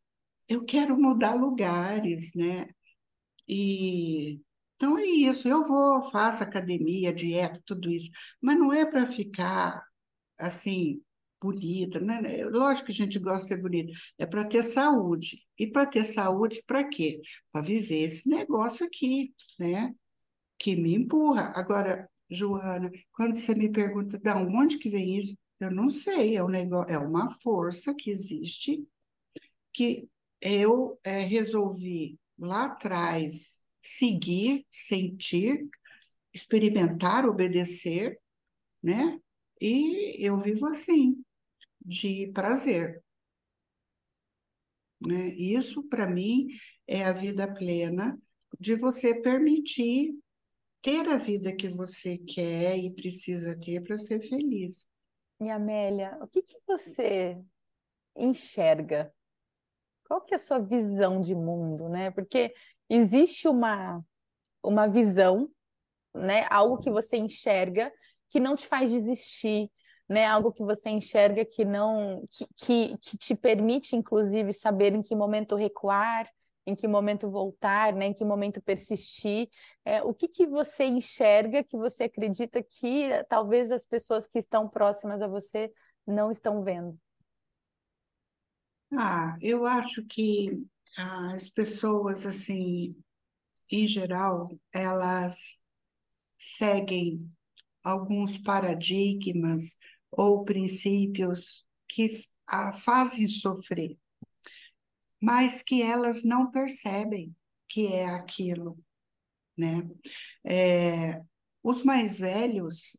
[0.50, 2.68] eu quero mudar lugares, né?
[3.48, 4.40] E
[4.76, 8.10] então é isso, eu vou, faço academia, dieta, tudo isso,
[8.40, 9.84] mas não é para ficar
[10.38, 11.02] assim
[11.42, 12.44] bonita, né?
[12.46, 15.46] Lógico que a gente gosta de ser bonita, é para ter saúde.
[15.58, 17.20] E para ter saúde, para quê?
[17.52, 19.94] Para viver esse negócio aqui, né?
[20.58, 21.52] Que me empurra.
[21.56, 26.44] Agora, Joana, quando você me pergunta de onde que vem isso, eu não sei, é
[26.44, 28.86] um negócio, é uma força que existe
[29.72, 30.08] que
[30.40, 35.68] eu é, resolvi lá atrás seguir, sentir,
[36.32, 38.18] experimentar, obedecer,
[38.82, 39.20] né?
[39.60, 41.22] E eu vivo assim,
[41.80, 43.02] de prazer.
[45.00, 45.28] Né?
[45.34, 46.48] Isso, para mim,
[46.86, 48.18] é a vida plena
[48.58, 50.14] de você permitir
[50.82, 54.86] ter a vida que você quer e precisa ter para ser feliz.
[55.40, 57.38] E Amélia, o que, que você
[58.16, 59.12] enxerga?
[60.10, 62.10] Qual que é a sua visão de mundo, né?
[62.10, 62.52] Porque
[62.88, 64.04] existe uma,
[64.60, 65.48] uma visão,
[66.12, 66.48] né?
[66.50, 67.92] Algo que você enxerga
[68.28, 69.70] que não te faz desistir,
[70.08, 70.26] né?
[70.26, 75.14] Algo que você enxerga que não que, que, que te permite, inclusive, saber em que
[75.14, 76.28] momento recuar,
[76.66, 78.06] em que momento voltar, né?
[78.06, 79.48] Em que momento persistir.
[79.84, 84.68] É, o que, que você enxerga que você acredita que talvez as pessoas que estão
[84.68, 85.72] próximas a você
[86.04, 86.98] não estão vendo?
[88.96, 92.96] Ah, eu acho que as pessoas, assim,
[93.70, 95.60] em geral, elas
[96.38, 97.32] seguem
[97.84, 99.76] alguns paradigmas
[100.10, 102.10] ou princípios que
[102.46, 103.98] a fazem sofrer,
[105.20, 107.34] mas que elas não percebem
[107.68, 108.78] que é aquilo,
[109.56, 109.88] né?
[110.44, 111.22] É,
[111.62, 112.96] os mais velhos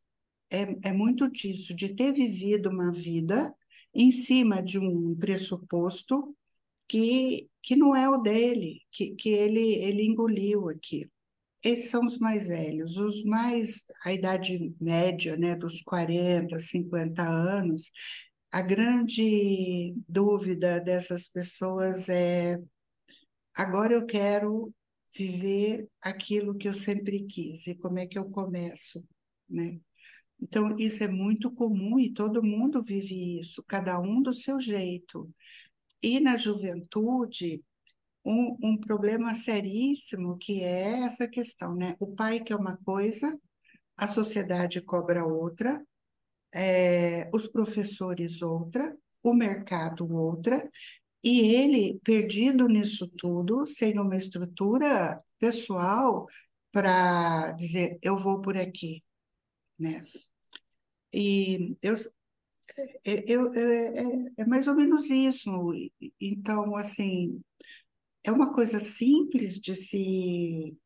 [0.49, 3.53] é, é muito disso, de ter vivido uma vida
[3.93, 6.35] em cima de um pressuposto
[6.87, 11.11] que, que não é o dele, que, que ele, ele engoliu aquilo.
[11.63, 12.97] Esses são os mais velhos.
[12.97, 17.91] Os mais, a idade média, né, dos 40, 50 anos,
[18.51, 22.57] a grande dúvida dessas pessoas é:
[23.55, 24.73] agora eu quero
[25.15, 29.05] viver aquilo que eu sempre quis, e como é que eu começo,
[29.49, 29.79] né?
[30.41, 35.29] Então, isso é muito comum e todo mundo vive isso, cada um do seu jeito.
[36.01, 37.63] E na juventude,
[38.25, 41.95] um, um problema seríssimo que é essa questão, né?
[41.99, 43.39] O pai quer uma coisa,
[43.97, 45.83] a sociedade cobra outra,
[46.53, 50.69] é, os professores outra, o mercado outra,
[51.23, 56.27] e ele, perdido nisso tudo, sem uma estrutura pessoal
[56.71, 59.03] para dizer, eu vou por aqui,
[59.79, 60.03] né?
[61.13, 61.95] E eu,
[63.03, 65.49] eu, eu é, é mais ou menos isso.
[66.19, 67.41] Então, assim,
[68.23, 70.77] é uma coisa simples de se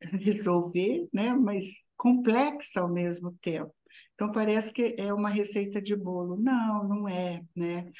[0.20, 1.34] resolver, né?
[1.34, 3.74] Mas complexa ao mesmo tempo.
[4.14, 6.36] Então parece que é uma receita de bolo.
[6.36, 7.90] Não, não é, né?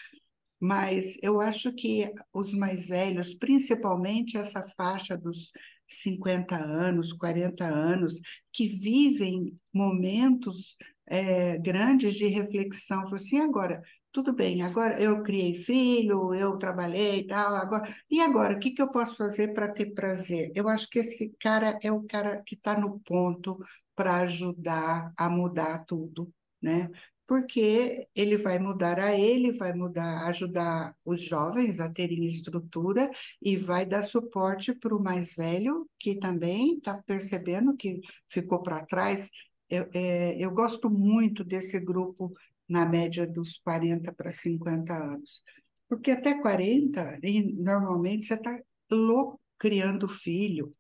[0.61, 5.53] Mas eu acho que os mais velhos, principalmente essa faixa dos
[5.89, 8.21] 50 anos, 40 anos,
[8.53, 10.77] que vivem momentos
[11.11, 17.21] é, grandes de reflexão, falam assim, agora, tudo bem, agora eu criei filho, eu trabalhei
[17.21, 20.51] e tal, agora, e agora, o que, que eu posso fazer para ter prazer?
[20.55, 23.59] Eu acho que esse cara é o cara que está no ponto
[23.95, 26.91] para ajudar a mudar tudo, né?
[27.27, 33.11] Porque ele vai mudar a ele, vai mudar, ajudar os jovens a terem estrutura
[33.43, 38.85] e vai dar suporte para o mais velho, que também está percebendo que ficou para
[38.87, 39.29] trás.
[39.69, 42.33] Eu, é, eu gosto muito desse grupo
[42.69, 45.43] na média dos 40 para 50 anos.
[45.89, 47.19] Porque até 40,
[47.57, 50.75] normalmente você está louco criando filho,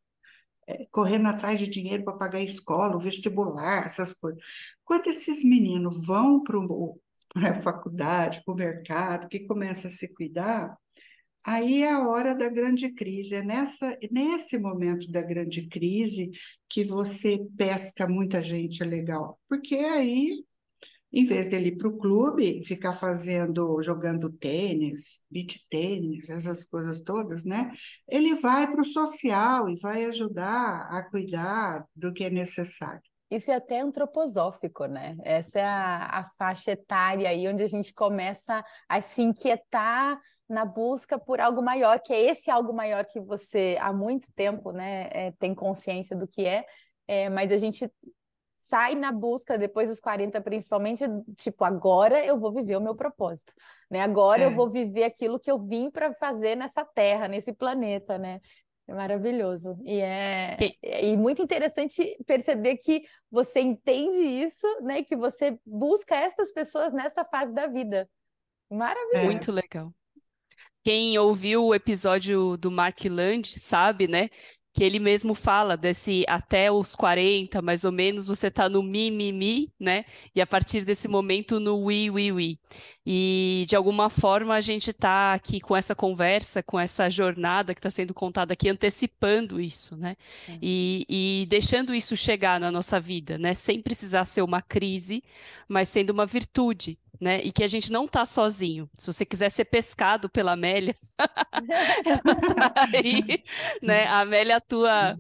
[0.67, 4.43] é, correndo atrás de dinheiro para pagar a escola, o vestibular, essas coisas.
[4.85, 6.59] Quando esses meninos vão para
[7.51, 10.77] a faculdade, para o mercado, que começa a se cuidar,
[11.45, 13.35] aí é a hora da grande crise.
[13.35, 16.31] É nessa, nesse momento da grande crise
[16.69, 20.45] que você pesca muita gente legal, porque aí
[21.13, 27.01] em vez dele ir para o clube, ficar fazendo, jogando tênis, beach tênis, essas coisas
[27.01, 27.73] todas, né?
[28.07, 33.01] Ele vai para o social e vai ajudar a cuidar do que é necessário.
[33.31, 35.17] Isso é até antroposófico, né?
[35.23, 40.19] Essa é a, a faixa etária aí onde a gente começa a se inquietar
[40.49, 44.73] na busca por algo maior, que é esse algo maior que você há muito tempo,
[44.73, 46.65] né, é, tem consciência do que é,
[47.07, 47.91] é, mas a gente
[48.59, 51.05] sai na busca depois dos 40 principalmente,
[51.37, 53.55] tipo, agora eu vou viver o meu propósito,
[53.89, 54.01] né?
[54.01, 54.45] Agora é.
[54.47, 58.41] eu vou viver aquilo que eu vim para fazer nessa terra, nesse planeta, né?
[58.87, 59.79] É maravilhoso.
[59.85, 61.13] E é e...
[61.13, 65.03] e muito interessante perceber que você entende isso, né?
[65.03, 68.09] Que você busca essas pessoas nessa fase da vida.
[68.71, 69.25] Maravilhoso.
[69.25, 69.95] Muito legal.
[70.89, 74.31] Quem ouviu o episódio do Mark Land sabe, né?
[74.73, 79.11] que ele mesmo fala desse até os 40, mais ou menos, você está no mi,
[79.11, 80.05] mi, mi, né?
[80.35, 82.61] E a partir desse momento no wi, wi, wi.
[83.05, 87.81] E de alguma forma a gente está aqui com essa conversa, com essa jornada que
[87.81, 90.15] está sendo contada aqui, antecipando isso, né?
[90.49, 90.59] É.
[90.63, 93.55] E, e deixando isso chegar na nossa vida, né?
[93.55, 95.25] Sem precisar ser uma crise,
[95.69, 97.41] mas sendo uma virtude, né?
[97.43, 98.89] E que a gente não está sozinho.
[98.97, 100.95] Se você quiser ser pescado pela Amélia,
[102.05, 102.35] ela
[102.73, 103.43] tá aí,
[103.83, 104.07] né?
[104.07, 105.19] A Amélia atua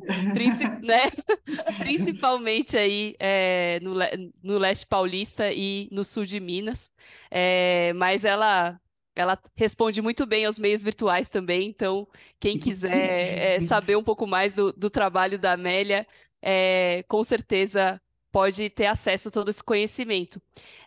[0.83, 1.11] né?
[1.79, 3.95] principalmente aí é, no,
[4.43, 6.93] no leste paulista e no sul de Minas,
[7.31, 8.81] é, mas ela
[9.15, 12.07] ela responde muito bem aos meios virtuais também, então
[12.39, 16.07] quem quiser é, saber um pouco mais do, do trabalho da Amélia,
[16.41, 18.01] é, com certeza
[18.31, 20.41] pode ter acesso a todo esse conhecimento.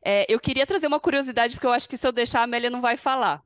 [0.03, 2.69] É, eu queria trazer uma curiosidade, porque eu acho que se eu deixar, a Amélia
[2.69, 3.43] não vai falar.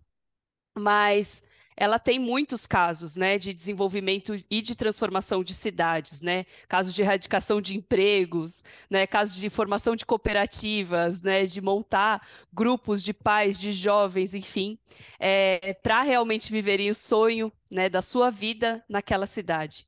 [0.78, 1.43] Mas
[1.78, 6.46] ela tem muitos casos né, de desenvolvimento e de transformação de cidades, né?
[6.68, 9.06] casos de erradicação de empregos, né?
[9.06, 11.46] casos de formação de cooperativas, né?
[11.46, 14.80] de montar grupos de pais, de jovens, enfim,
[15.20, 19.86] é, para realmente viverem o sonho né, da sua vida naquela cidade.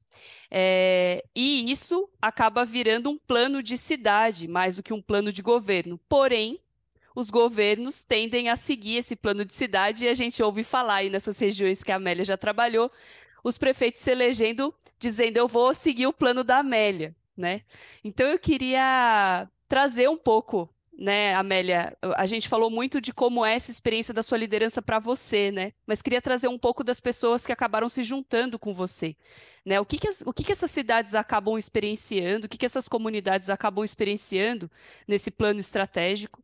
[0.49, 5.41] É, e isso acaba virando um plano de cidade, mais do que um plano de
[5.41, 5.99] governo.
[6.07, 6.59] Porém,
[7.15, 11.09] os governos tendem a seguir esse plano de cidade e a gente ouve falar aí
[11.09, 12.91] nessas regiões que a Amélia já trabalhou,
[13.43, 17.61] os prefeitos se elegendo dizendo eu vou seguir o plano da Amélia, né?
[18.03, 23.53] Então eu queria trazer um pouco né, Amélia, a gente falou muito de como é
[23.53, 25.71] essa experiência da sua liderança para você, né?
[25.85, 29.15] Mas queria trazer um pouco das pessoas que acabaram se juntando com você,
[29.63, 29.79] né?
[29.79, 32.87] O que que, as, o que, que essas cidades acabam experienciando, o que, que essas
[32.89, 34.71] comunidades acabam experienciando
[35.07, 36.41] nesse plano estratégico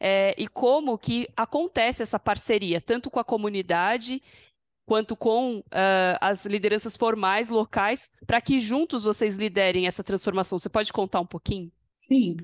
[0.00, 4.22] é, e como que acontece essa parceria, tanto com a comunidade
[4.86, 5.62] quanto com uh,
[6.20, 10.58] as lideranças formais locais, para que juntos vocês liderem essa transformação.
[10.58, 11.70] Você pode contar um pouquinho?
[11.96, 12.38] Sim,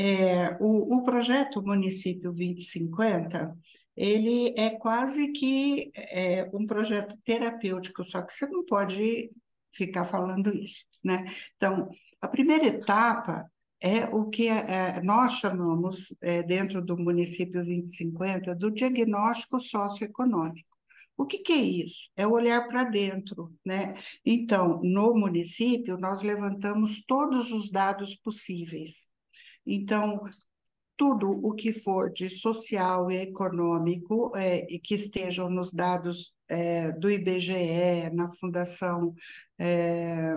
[0.00, 3.54] é, o, o projeto Município 2050,
[3.94, 9.28] ele é quase que é, um projeto terapêutico, só que você não pode
[9.74, 11.30] ficar falando isso, né?
[11.56, 13.44] Então, a primeira etapa
[13.78, 20.68] é o que é, nós chamamos, é, dentro do município 2050, do diagnóstico socioeconômico.
[21.14, 22.10] O que, que é isso?
[22.16, 23.94] É olhar para dentro, né?
[24.24, 29.10] Então, no município, nós levantamos todos os dados possíveis.
[29.66, 30.22] Então,
[30.96, 36.92] tudo o que for de social e econômico é, e que estejam nos dados é,
[36.92, 39.14] do IBGE, na Fundação,
[39.58, 40.36] é,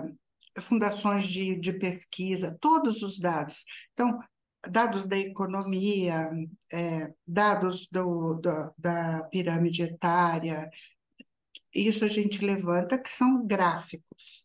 [0.60, 3.64] fundações de, de pesquisa, todos os dados.
[3.92, 4.18] Então,
[4.70, 6.30] dados da economia,
[6.72, 10.70] é, dados do, do, da pirâmide etária,
[11.74, 14.44] isso a gente levanta, que são gráficos.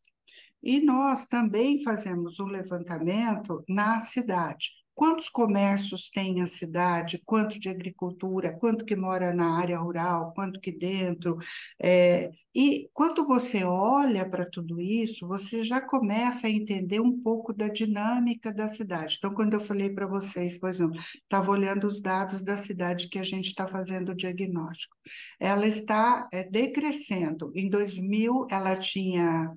[0.61, 4.69] E nós também fazemos um levantamento na cidade.
[4.99, 7.21] Quantos comércios tem a cidade?
[7.25, 8.57] Quanto de agricultura?
[8.59, 10.33] Quanto que mora na área rural?
[10.33, 11.37] Quanto que dentro?
[11.81, 17.53] É, e quando você olha para tudo isso, você já começa a entender um pouco
[17.53, 19.15] da dinâmica da cidade.
[19.17, 23.19] Então, quando eu falei para vocês, por exemplo, estava olhando os dados da cidade que
[23.19, 24.97] a gente está fazendo o diagnóstico.
[25.39, 27.53] Ela está é, decrescendo.
[27.55, 29.49] Em 2000, ela tinha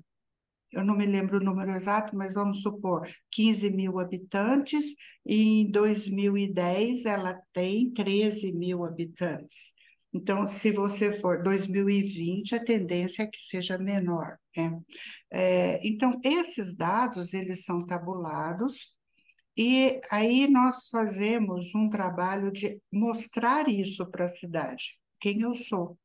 [0.73, 4.95] eu não me lembro o número exato, mas vamos supor 15 mil habitantes,
[5.25, 9.73] e em 2010 ela tem 13 mil habitantes.
[10.13, 14.37] Então, se você for 2020, a tendência é que seja menor.
[14.55, 14.79] Né?
[15.31, 18.93] É, então, esses dados, eles são tabulados,
[19.57, 25.97] e aí nós fazemos um trabalho de mostrar isso para a cidade, quem eu sou.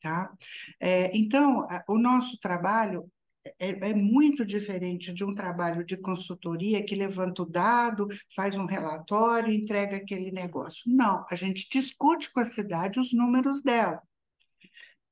[0.00, 0.32] Tá?
[0.80, 3.10] É, então, o nosso trabalho
[3.58, 8.66] é, é, muito diferente de um trabalho de consultoria que levanta o dado, faz um
[8.66, 10.82] relatório, entrega aquele negócio.
[10.86, 14.00] Não, a gente discute com a cidade os números dela.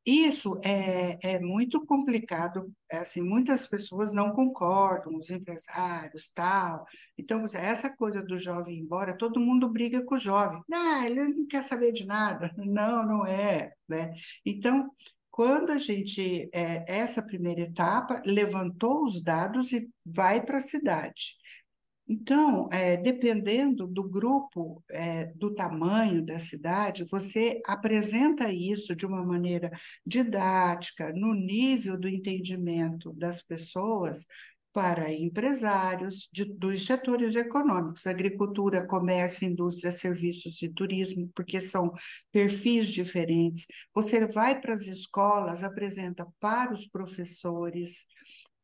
[0.07, 6.85] Isso é, é muito complicado, é assim, muitas pessoas não concordam, os empresários, tal.
[7.16, 10.61] Então, essa coisa do jovem ir embora, todo mundo briga com o jovem.
[10.70, 12.53] Ah, ele não quer saber de nada.
[12.59, 14.12] Não, não é, né?
[14.45, 14.91] Então,
[15.35, 21.35] quando a gente, é, essa primeira etapa, levantou os dados e vai para a cidade.
[22.07, 29.26] Então, é, dependendo do grupo, é, do tamanho da cidade, você apresenta isso de uma
[29.26, 29.72] maneira
[30.07, 34.26] didática, no nível do entendimento das pessoas,
[34.74, 41.92] para empresários de, dos setores econômicos, agricultura, comércio, indústria, serviços e turismo, porque são
[42.32, 43.66] perfis diferentes.
[43.94, 48.04] Você vai para as escolas, apresenta para os professores,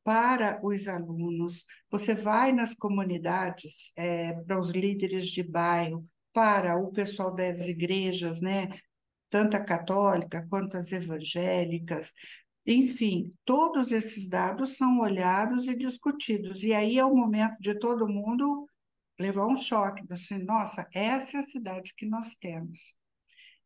[0.02, 6.90] para os alunos, você vai nas comunidades, é, para os líderes de bairro, para o
[6.90, 8.68] pessoal das igrejas, né?
[9.28, 12.12] Tanto a católica quanto as evangélicas,
[12.66, 16.62] enfim, todos esses dados são olhados e discutidos.
[16.62, 18.68] E aí é o momento de todo mundo
[19.18, 22.94] levar um choque, assim, nossa, essa é a cidade que nós temos.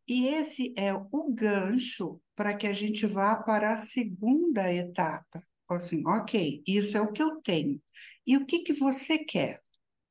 [0.06, 5.40] E esse é o gancho para que a gente vá para a segunda etapa.
[5.68, 7.80] Assim, ok, isso é o que eu tenho.
[8.26, 9.60] E o que, que você quer?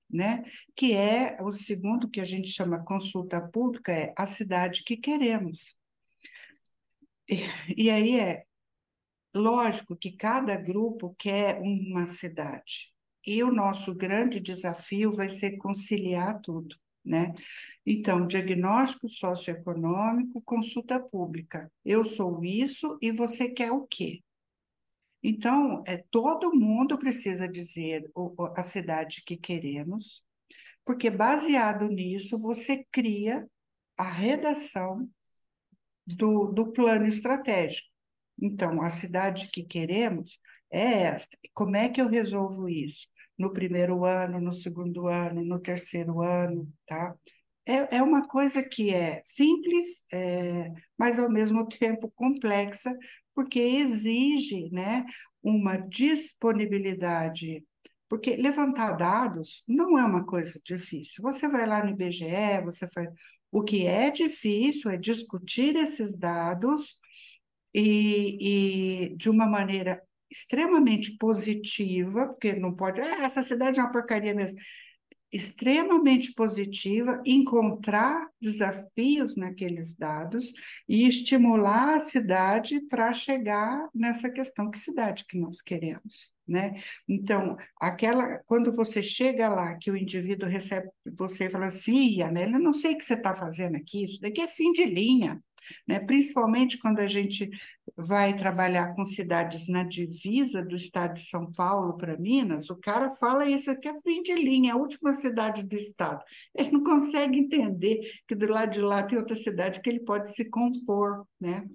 [0.10, 0.44] Né?
[0.76, 5.76] Que é o segundo que a gente chama consulta pública, é a cidade que queremos.
[7.30, 7.40] E,
[7.86, 8.44] e aí é
[9.36, 12.94] Lógico que cada grupo quer uma cidade,
[13.26, 17.34] e o nosso grande desafio vai ser conciliar tudo, né?
[17.86, 21.72] Então, diagnóstico socioeconômico, consulta pública.
[21.84, 24.22] Eu sou isso e você quer o quê?
[25.22, 30.24] Então, é, todo mundo precisa dizer o, a cidade que queremos,
[30.86, 33.48] porque baseado nisso, você cria
[33.98, 35.10] a redação
[36.06, 37.93] do, do plano estratégico.
[38.44, 40.38] Então, a cidade que queremos
[40.70, 41.38] é esta.
[41.54, 43.08] Como é que eu resolvo isso?
[43.38, 47.16] No primeiro ano, no segundo ano, no terceiro ano, tá?
[47.66, 52.94] É, é uma coisa que é simples, é, mas ao mesmo tempo complexa,
[53.34, 55.06] porque exige né,
[55.42, 57.66] uma disponibilidade.
[58.10, 61.24] Porque levantar dados não é uma coisa difícil.
[61.24, 63.08] Você vai lá no IBGE, você faz.
[63.50, 66.98] O que é difícil é discutir esses dados
[67.74, 73.92] e, e de uma maneira extremamente positiva, porque não pode, ah, essa cidade é uma
[73.92, 74.58] porcaria mesmo,
[75.32, 80.54] extremamente positiva, encontrar desafios naqueles dados
[80.88, 86.76] e estimular a cidade para chegar nessa questão que cidade que nós queremos, né?
[87.10, 92.44] Então, aquela quando você chega lá que o indivíduo recebe você e fala assim, Ana,
[92.44, 95.42] eu não sei o que você está fazendo aqui, isso daqui é fim de linha
[95.88, 96.00] né?
[96.00, 97.50] principalmente quando a gente
[97.96, 103.10] vai trabalhar com cidades na divisa do estado de São Paulo para Minas, o cara
[103.12, 106.24] fala isso aqui é fim de linha, é a última cidade do estado.
[106.56, 110.34] Ele não consegue entender que do lado de lá tem outra cidade que ele pode
[110.34, 111.68] se compor, né?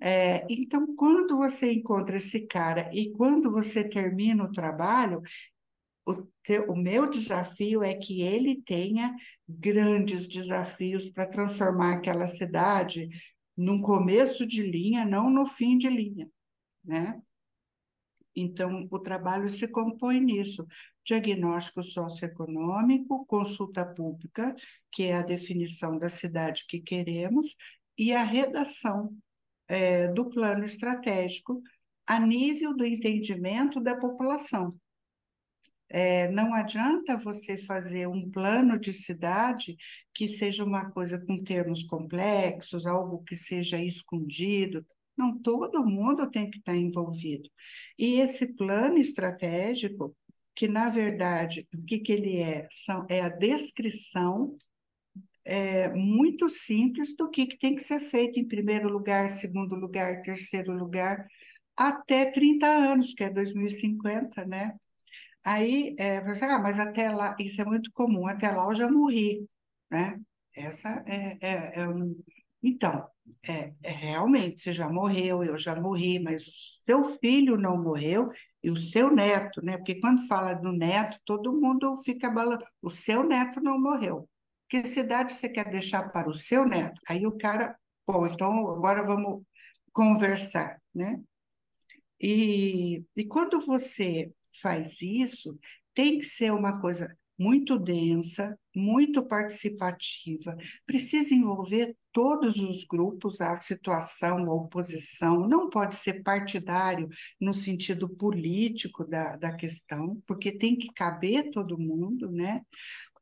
[0.00, 5.22] É, então, quando você encontra esse cara e quando você termina o trabalho,
[6.08, 9.14] o, teu, o meu desafio é que ele tenha
[9.46, 13.08] grandes desafios para transformar aquela cidade
[13.56, 16.30] num começo de linha, não no fim de linha,
[16.82, 17.20] né?
[18.34, 20.66] Então, o trabalho se compõe nisso:
[21.04, 24.54] diagnóstico socioeconômico, consulta pública,
[24.92, 27.56] que é a definição da cidade que queremos,
[27.98, 29.14] e a redação
[29.66, 31.60] é, do plano estratégico
[32.06, 34.78] a nível do entendimento da população.
[35.90, 39.76] É, não adianta você fazer um plano de cidade
[40.14, 44.86] que seja uma coisa com termos complexos, algo que seja escondido.
[45.16, 47.48] Não, todo mundo tem que estar envolvido.
[47.98, 50.14] E esse plano estratégico,
[50.54, 52.68] que na verdade, o que, que ele é?
[52.70, 54.56] São, é a descrição
[55.44, 60.22] é, muito simples do que, que tem que ser feito em primeiro lugar, segundo lugar,
[60.22, 61.26] terceiro lugar,
[61.76, 64.74] até 30 anos, que é 2050, né?
[65.50, 68.90] Aí, é, você, ah, mas até lá, isso é muito comum, até lá eu já
[68.90, 69.48] morri,
[69.90, 70.20] né?
[70.54, 72.22] Essa é, é, é um...
[72.62, 73.08] Então,
[73.48, 76.50] é, é, realmente, você já morreu, eu já morri, mas o
[76.84, 78.30] seu filho não morreu
[78.62, 79.78] e o seu neto, né?
[79.78, 82.64] Porque quando fala do neto, todo mundo fica balando.
[82.82, 84.28] O seu neto não morreu.
[84.68, 87.00] Que cidade você quer deixar para o seu neto?
[87.08, 87.74] Aí o cara,
[88.04, 89.42] pô, então agora vamos
[89.92, 91.18] conversar, né?
[92.20, 94.30] E, e quando você
[94.60, 95.58] faz isso,
[95.94, 103.56] tem que ser uma coisa muito densa, muito participativa, precisa envolver todos os grupos, a
[103.58, 107.08] situação, a oposição, não pode ser partidário
[107.40, 112.62] no sentido político da, da questão, porque tem que caber todo mundo, né?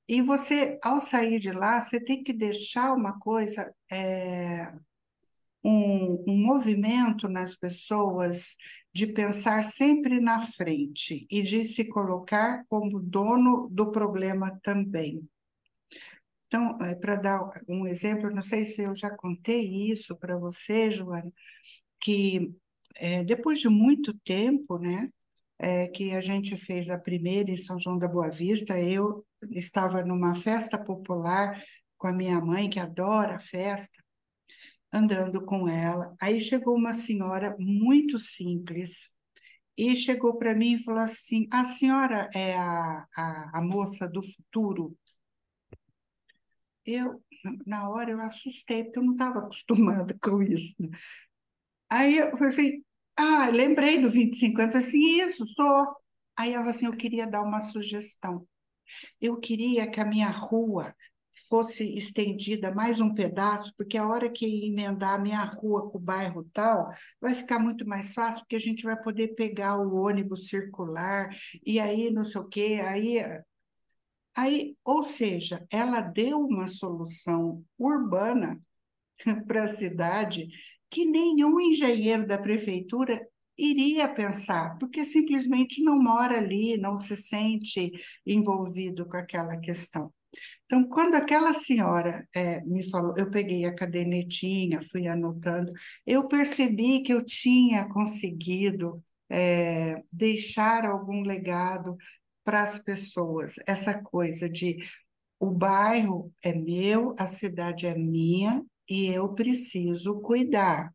[0.09, 4.72] E você, ao sair de lá, você tem que deixar uma coisa, é,
[5.66, 8.56] um, um movimento nas pessoas
[8.94, 15.28] de pensar sempre na frente e de se colocar como dono do problema também.
[16.46, 20.88] Então, é, para dar um exemplo, não sei se eu já contei isso para você,
[20.88, 21.32] Joana,
[22.00, 22.54] que
[22.94, 25.10] é, depois de muito tempo, né,
[25.58, 30.04] é, que a gente fez a primeira em São João da Boa Vista, eu estava
[30.04, 31.60] numa festa popular
[31.98, 34.05] com a minha mãe, que adora festa,
[34.93, 36.14] andando com ela.
[36.20, 39.11] Aí chegou uma senhora muito simples
[39.76, 44.22] e chegou para mim e falou assim: A senhora é a, a, a moça do
[44.22, 44.97] futuro?
[46.84, 47.22] Eu,
[47.66, 50.76] na hora, eu assustei, porque eu não estava acostumada com isso.
[51.91, 52.84] Aí eu falei assim:
[53.16, 54.74] Ah, lembrei do 25 anos.
[54.74, 55.87] Eu falei assim: Isso, sou.
[56.37, 58.47] Aí ela assim: Eu queria dar uma sugestão.
[59.20, 60.95] Eu queria que a minha rua
[61.49, 66.01] fosse estendida mais um pedaço, porque a hora que emendar a minha rua com o
[66.01, 70.49] bairro tal, vai ficar muito mais fácil, porque a gente vai poder pegar o ônibus
[70.49, 71.28] circular,
[71.64, 73.18] e aí não sei o quê, aí.
[74.34, 78.61] Aí, ou seja, ela deu uma solução urbana
[79.47, 80.49] para a cidade
[80.91, 83.26] que nenhum engenheiro da prefeitura
[83.59, 87.93] iria pensar, porque simplesmente não mora ali, não se sente
[88.26, 90.12] envolvido com aquela questão.
[90.64, 95.72] Então, quando aquela senhora é, me falou, eu peguei a cadernetinha, fui anotando,
[96.07, 101.97] eu percebi que eu tinha conseguido é, deixar algum legado
[102.45, 103.55] para as pessoas.
[103.66, 104.78] Essa coisa de
[105.39, 110.95] o bairro é meu, a cidade é minha e eu preciso cuidar.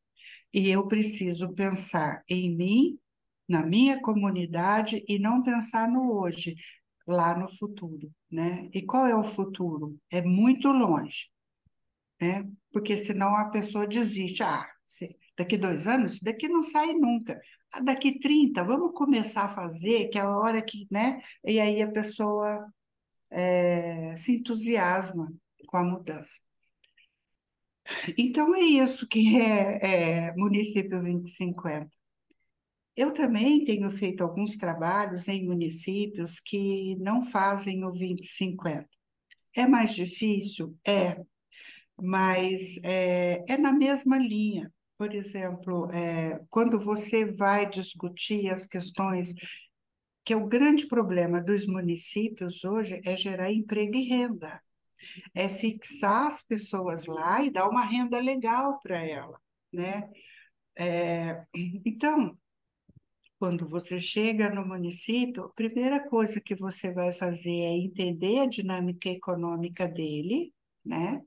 [0.54, 3.00] E eu preciso pensar em mim,
[3.48, 6.56] na minha comunidade e não pensar no hoje,
[7.08, 8.70] lá no futuro, né?
[8.74, 10.00] E qual é o futuro?
[10.10, 11.30] É muito longe,
[12.22, 12.48] né?
[12.72, 14.44] Porque senão a pessoa desiste.
[14.44, 14.68] Ah,
[15.38, 17.42] daqui dois anos, daqui não sai nunca.
[17.74, 21.22] Ah, daqui 30, vamos começar a fazer, que é a hora que, né?
[21.46, 22.66] E aí a pessoa
[23.32, 25.34] é, se entusiasma
[25.68, 26.40] com a mudança.
[28.18, 32.01] Então é isso que é, é Município 2050.
[32.96, 38.88] Eu também tenho feito alguns trabalhos em municípios que não fazem o 2050.
[39.56, 40.76] É mais difícil?
[40.86, 41.18] É,
[42.02, 44.72] mas é, é na mesma linha.
[44.98, 49.34] Por exemplo, é, quando você vai discutir as questões,
[50.24, 54.62] que é o grande problema dos municípios hoje é gerar emprego e renda,
[55.34, 59.40] é fixar as pessoas lá e dar uma renda legal para ela,
[59.74, 60.10] né?
[60.78, 61.44] É,
[61.86, 62.38] então,
[63.42, 68.46] quando você chega no município, a primeira coisa que você vai fazer é entender a
[68.46, 70.54] dinâmica econômica dele,
[70.86, 71.24] né?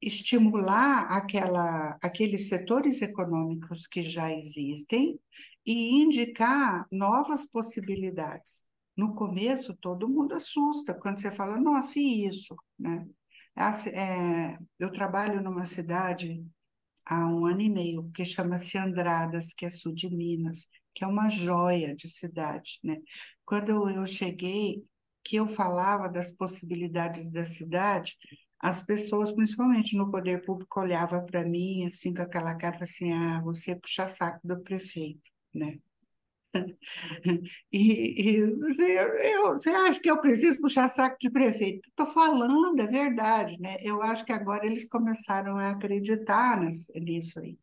[0.00, 5.18] estimular aquela, aqueles setores econômicos que já existem
[5.66, 8.64] e indicar novas possibilidades.
[8.96, 12.54] No começo, todo mundo assusta quando você fala, nossa, e isso?
[12.78, 13.04] Né?
[13.92, 16.46] É, eu trabalho numa cidade
[17.04, 20.64] há um ano e meio que chama-se Andradas, que é sul de Minas
[20.98, 22.96] que é uma joia de cidade, né?
[23.44, 24.84] Quando eu cheguei,
[25.22, 28.16] que eu falava das possibilidades da cidade,
[28.58, 33.40] as pessoas, principalmente no poder público, olhavam para mim assim com aquela cara assim, ah,
[33.44, 35.22] você puxa saco do prefeito,
[35.54, 35.78] né?
[37.72, 38.98] E, e você,
[39.36, 41.88] eu, você acha que eu preciso puxar saco de prefeito?
[41.90, 43.76] Estou falando, é verdade, né?
[43.82, 47.56] Eu acho que agora eles começaram a acreditar nisso aí.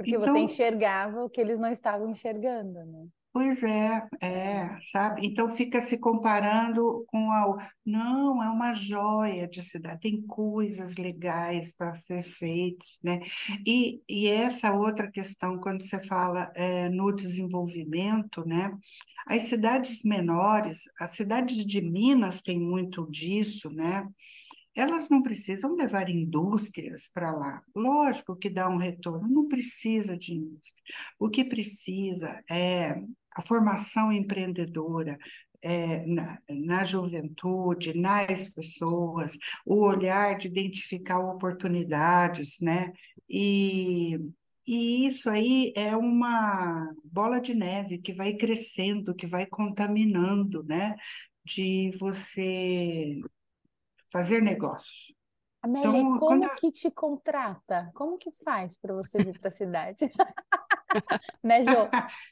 [0.00, 3.06] Porque então, você enxergava o que eles não estavam enxergando, né?
[3.32, 5.26] Pois é, é, sabe?
[5.26, 7.58] Então fica se comparando com a.
[7.84, 13.20] Não, é uma joia de cidade, tem coisas legais para ser feitas, né?
[13.66, 18.72] E, e essa outra questão, quando você fala é, no desenvolvimento, né?
[19.26, 24.08] As cidades menores, as cidades de Minas têm muito disso, né?
[24.74, 27.62] Elas não precisam levar indústrias para lá.
[27.74, 30.82] Lógico que dá um retorno, não precisa de indústria.
[31.18, 32.94] O que precisa é
[33.34, 35.18] a formação empreendedora,
[35.62, 42.92] é, na, na, juventude, nas pessoas, o olhar de identificar oportunidades, né?
[43.28, 44.18] E,
[44.66, 50.94] e isso aí é uma bola de neve que vai crescendo, que vai contaminando, né?
[51.44, 53.20] De você
[54.10, 55.14] fazer negócios.
[55.62, 56.54] Amélia, então, como quando...
[56.56, 57.90] que te contrata?
[57.94, 60.10] Como que faz para você vir para a cidade?
[61.44, 61.88] né, Jô?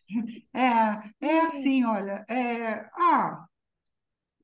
[0.55, 3.47] É, é assim, olha, é, ah,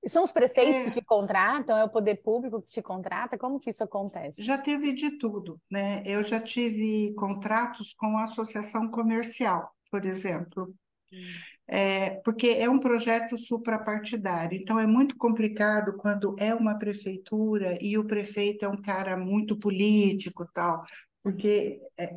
[0.06, 0.84] São os prefeitos é...
[0.84, 1.76] que te contratam?
[1.76, 3.38] É o poder público que te contrata?
[3.38, 4.42] Como que isso acontece?
[4.42, 6.02] Já teve de tudo, né?
[6.04, 10.74] Eu já tive contratos com a associação comercial, por exemplo.
[11.12, 11.53] Hum.
[11.66, 17.96] É, porque é um projeto suprapartidário, então é muito complicado quando é uma prefeitura e
[17.96, 20.82] o prefeito é um cara muito político tal,
[21.22, 22.14] porque é,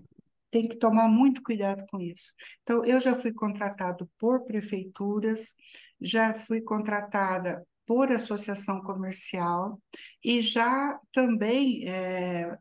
[0.52, 2.34] tem que tomar muito cuidado com isso.
[2.64, 5.54] Então, eu já fui contratado por prefeituras,
[6.00, 9.82] já fui contratada por associação comercial
[10.24, 12.58] e já também é,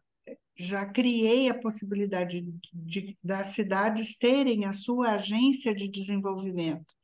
[0.57, 6.95] já criei a possibilidade de, de, das cidades terem a sua agência de desenvolvimento.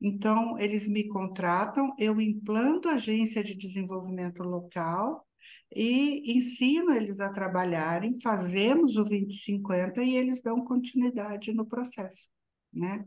[0.00, 5.26] Então, eles me contratam, eu implanto a agência de desenvolvimento local
[5.74, 12.28] e ensino eles a trabalharem, fazemos o 2050 e eles dão continuidade no processo,
[12.72, 13.04] né?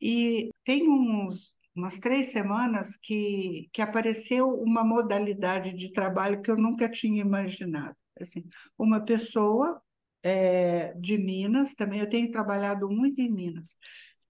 [0.00, 6.56] E tem uns, umas três semanas que, que apareceu uma modalidade de trabalho que eu
[6.56, 7.96] nunca tinha imaginado.
[8.20, 8.44] Assim,
[8.78, 9.82] uma pessoa
[10.22, 13.76] é, de Minas, também eu tenho trabalhado muito em Minas,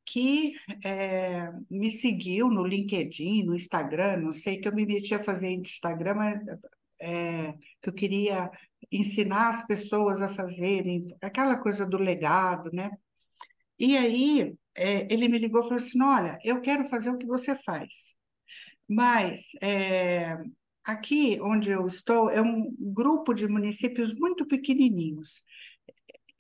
[0.05, 0.55] que
[0.85, 5.51] é, me seguiu no LinkedIn, no Instagram, não sei que eu me meti a fazer
[5.51, 6.41] Instagram, mas
[7.01, 8.51] é, que eu queria
[8.91, 12.91] ensinar as pessoas a fazerem, aquela coisa do legado, né?
[13.79, 17.27] E aí é, ele me ligou e falou assim: Olha, eu quero fazer o que
[17.27, 18.17] você faz,
[18.89, 20.37] mas é,
[20.85, 25.43] aqui onde eu estou é um grupo de municípios muito pequenininhos.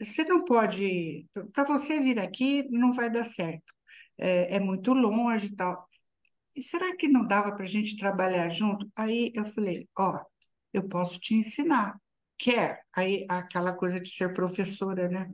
[0.01, 3.72] Você não pode, para você vir aqui, não vai dar certo.
[4.18, 5.88] É, é muito longe e tal.
[6.57, 8.90] E será que não dava para a gente trabalhar junto?
[8.97, 10.20] Aí eu falei: Ó,
[10.72, 11.99] eu posso te ensinar.
[12.38, 12.82] Quer?
[12.95, 15.32] Aí aquela coisa de ser professora, né?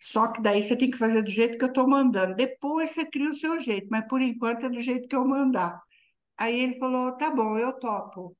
[0.00, 2.34] Só que daí você tem que fazer do jeito que eu estou mandando.
[2.36, 5.80] Depois você cria o seu jeito, mas por enquanto é do jeito que eu mandar.
[6.38, 8.36] Aí ele falou: tá bom, eu topo.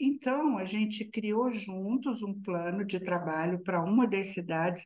[0.00, 4.84] Então, a gente criou juntos um plano de trabalho para uma das cidades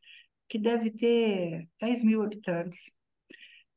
[0.49, 2.91] que deve ter 10 mil habitantes.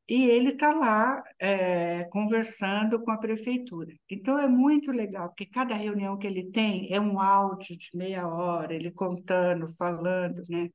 [0.09, 3.93] E ele está lá é, conversando com a prefeitura.
[4.09, 8.25] Então é muito legal, porque cada reunião que ele tem é um áudio de meia
[8.27, 10.69] hora, ele contando, falando, né?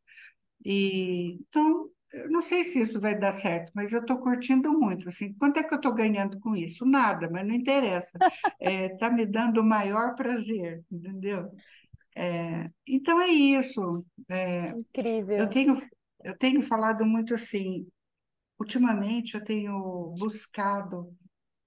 [0.64, 5.08] E, então, eu não sei se isso vai dar certo, mas eu estou curtindo muito.
[5.08, 6.84] Assim, quanto é que eu estou ganhando com isso?
[6.84, 8.18] Nada, mas não interessa.
[8.20, 11.50] Está é, tá me dando o maior prazer, entendeu?
[12.14, 14.04] É, então é isso.
[14.28, 15.38] É, Incrível.
[15.38, 15.80] Eu tenho,
[16.24, 17.86] eu tenho falado muito assim,
[18.58, 21.14] ultimamente eu tenho buscado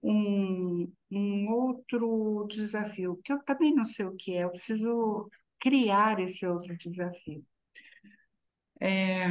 [0.04, 5.30] um, um outro desafio, que eu também não sei o que é, eu preciso
[5.60, 7.43] criar esse outro desafio.
[8.80, 9.30] É,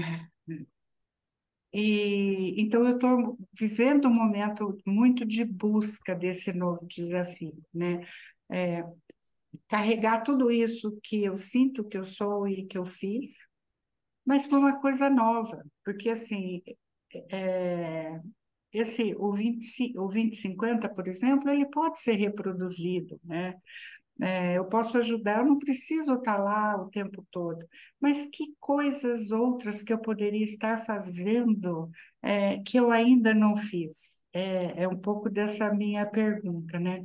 [1.75, 8.07] e, então, eu estou vivendo um momento muito de busca desse novo desafio, né?
[8.51, 8.85] É,
[9.69, 13.39] carregar tudo isso que eu sinto que eu sou e que eu fiz,
[14.25, 16.63] mas para uma coisa nova, porque assim,
[17.33, 18.21] é,
[18.73, 23.55] esse, o 20, o 2050, por exemplo, ele pode ser reproduzido, né?
[24.23, 27.67] É, eu posso ajudar, eu não preciso estar lá o tempo todo,
[28.01, 31.91] mas que coisas outras que eu poderia estar fazendo
[32.23, 34.23] é, que eu ainda não fiz?
[34.33, 37.05] É, é um pouco dessa minha pergunta, né?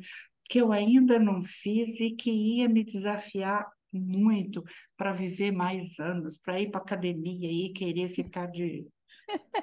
[0.50, 4.64] Que eu ainda não fiz e que ia me desafiar muito
[4.96, 8.88] para viver mais anos, para ir para academia e querer ficar de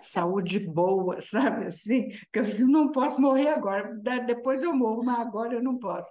[0.01, 2.09] saúde boa, sabe assim?
[2.33, 3.95] Que eu disse, não posso morrer agora,
[4.27, 6.11] depois eu morro, mas agora eu não posso.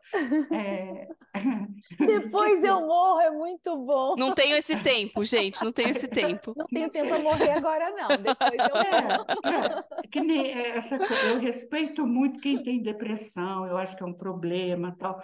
[0.52, 1.08] É...
[2.00, 4.16] Depois eu morro, é muito bom.
[4.18, 6.54] Não tenho esse tempo, gente, não tenho esse tempo.
[6.56, 8.08] Não tenho tempo a morrer agora, não.
[8.08, 9.26] Depois eu é, morro.
[9.44, 14.06] É, é, que nem essa, eu respeito muito quem tem depressão, eu acho que é
[14.06, 15.20] um problema tal.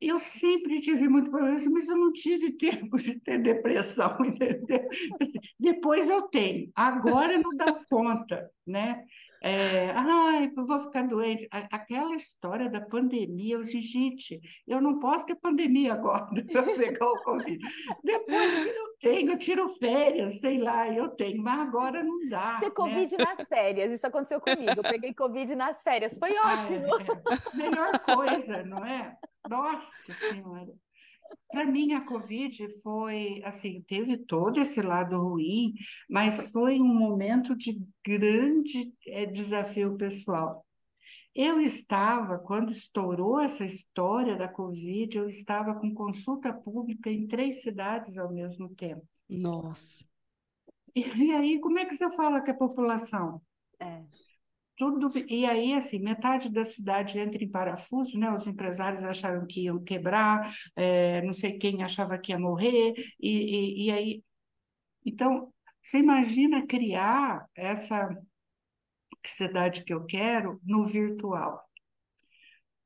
[0.00, 4.88] Eu sempre tive muito problema, mas eu não tive tempo de ter depressão, entendeu?
[5.20, 9.04] Assim, depois eu tenho, agora não dá conta, né?
[9.40, 11.48] É, ai, eu vou ficar doente.
[11.50, 17.06] Aquela história da pandemia, eu disse, gente, eu não posso ter pandemia agora para pegar
[17.06, 17.58] o Covid.
[18.02, 22.58] Depois eu tenho, eu tiro férias, sei lá, eu tenho, mas agora não dá.
[22.58, 22.72] Ter né?
[22.72, 23.24] Covid né?
[23.24, 24.72] nas férias, isso aconteceu comigo.
[24.76, 26.86] Eu peguei Covid nas férias, foi ótimo.
[26.98, 27.56] é.
[27.56, 29.16] Melhor coisa, não é?
[29.48, 30.74] Nossa Senhora.
[31.50, 35.74] Para mim, a Covid foi, assim, teve todo esse lado ruim,
[36.08, 40.64] mas foi um momento de grande é, desafio pessoal.
[41.34, 47.62] Eu estava, quando estourou essa história da Covid, eu estava com consulta pública em três
[47.62, 49.06] cidades ao mesmo tempo.
[49.28, 50.04] Nossa.
[50.94, 53.40] E, e aí, como é que você fala com a população?
[53.78, 54.02] É.
[54.78, 59.64] tudo e aí assim metade da cidade entra em parafuso né os empresários acharam que
[59.64, 64.24] iam quebrar é, não sei quem achava que ia morrer e, e, e aí
[65.04, 65.52] então
[65.82, 68.08] você imagina criar essa
[69.26, 71.68] cidade que eu quero no virtual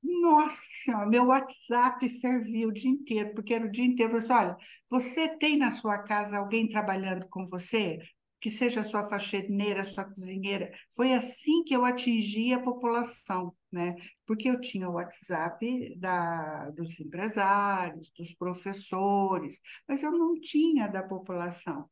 [0.02, 4.12] nossa meu WhatsApp fervia o dia inteiro, porque era o dia inteiro.
[4.14, 4.56] Eu assim, olha,
[4.90, 7.98] você tem na sua casa alguém trabalhando com você?
[8.42, 10.72] Que seja sua faxineira, sua cozinheira.
[10.96, 13.94] Foi assim que eu atingi a população, né?
[14.26, 21.04] Porque eu tinha o WhatsApp da, dos empresários, dos professores, mas eu não tinha da
[21.04, 21.88] população.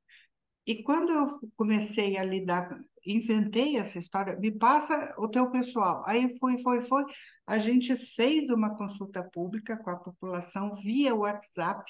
[0.67, 1.27] E quando eu
[1.57, 2.69] comecei a lidar,
[3.07, 6.03] inventei essa história, me passa o teu pessoal.
[6.07, 7.05] Aí foi, foi, foi.
[7.47, 11.85] A gente fez uma consulta pública com a população via WhatsApp,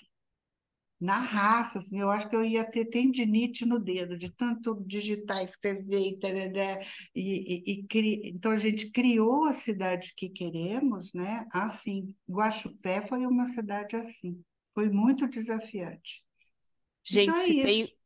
[1.00, 5.42] na raça, assim, eu acho que eu ia ter tendinite no dedo, de tanto digitar,
[5.42, 6.18] escrever,
[7.14, 8.20] e, e, e, cri...
[8.24, 11.46] então a gente criou a cidade que queremos, né?
[11.52, 14.44] Assim, Guaxupé foi uma cidade assim,
[14.74, 16.22] foi muito desafiante.
[17.02, 17.96] Gente, então é se, tem,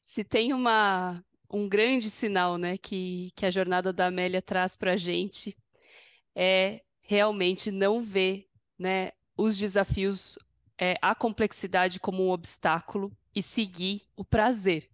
[0.00, 1.22] se tem uma,
[1.52, 5.54] um grande sinal, né, que, que a jornada da Amélia traz para a gente,
[6.34, 8.46] é realmente não ver,
[8.78, 10.38] né, os desafios
[10.80, 14.88] é, a complexidade como um obstáculo e seguir o prazer.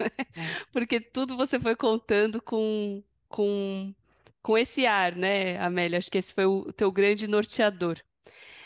[0.00, 0.10] É.
[0.72, 3.94] Porque tudo você foi contando com, com,
[4.42, 5.98] com esse ar, né, Amélia?
[5.98, 8.00] Acho que esse foi o teu grande norteador.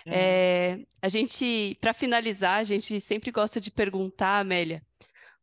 [0.06, 0.10] É.
[0.10, 4.82] É, a gente, para finalizar, a gente sempre gosta de perguntar, Amélia,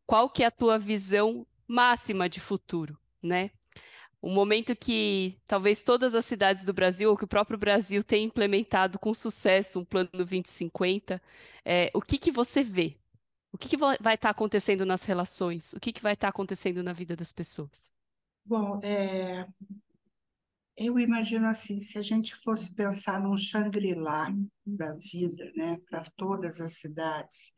[0.08, 3.52] qual que é a tua visão máxima de futuro, né?
[4.22, 8.26] Um momento que talvez todas as cidades do Brasil, ou que o próprio Brasil tenha
[8.26, 11.22] implementado com sucesso um plano 2050,
[11.64, 12.98] é, o que, que você vê?
[13.52, 15.74] O que, que vai estar tá acontecendo nas relações?
[15.74, 17.92] O que, que vai estar tá acontecendo na vida das pessoas?
[18.46, 19.48] Bom, é,
[20.78, 24.34] eu imagino assim, se a gente fosse pensar num Shangri-La
[24.66, 27.54] da vida, né, para todas as cidades,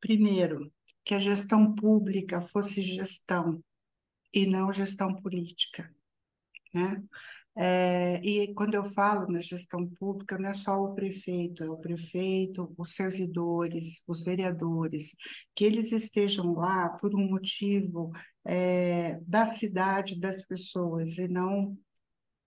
[0.00, 0.72] primeiro,
[1.04, 3.62] que a gestão pública fosse gestão
[4.32, 5.92] e não gestão política.
[6.74, 7.02] Né?
[7.60, 11.78] É, e quando eu falo na gestão pública, não é só o prefeito, é o
[11.78, 15.16] prefeito, os servidores, os vereadores,
[15.56, 18.12] que eles estejam lá por um motivo
[18.44, 21.76] é, da cidade, das pessoas, e não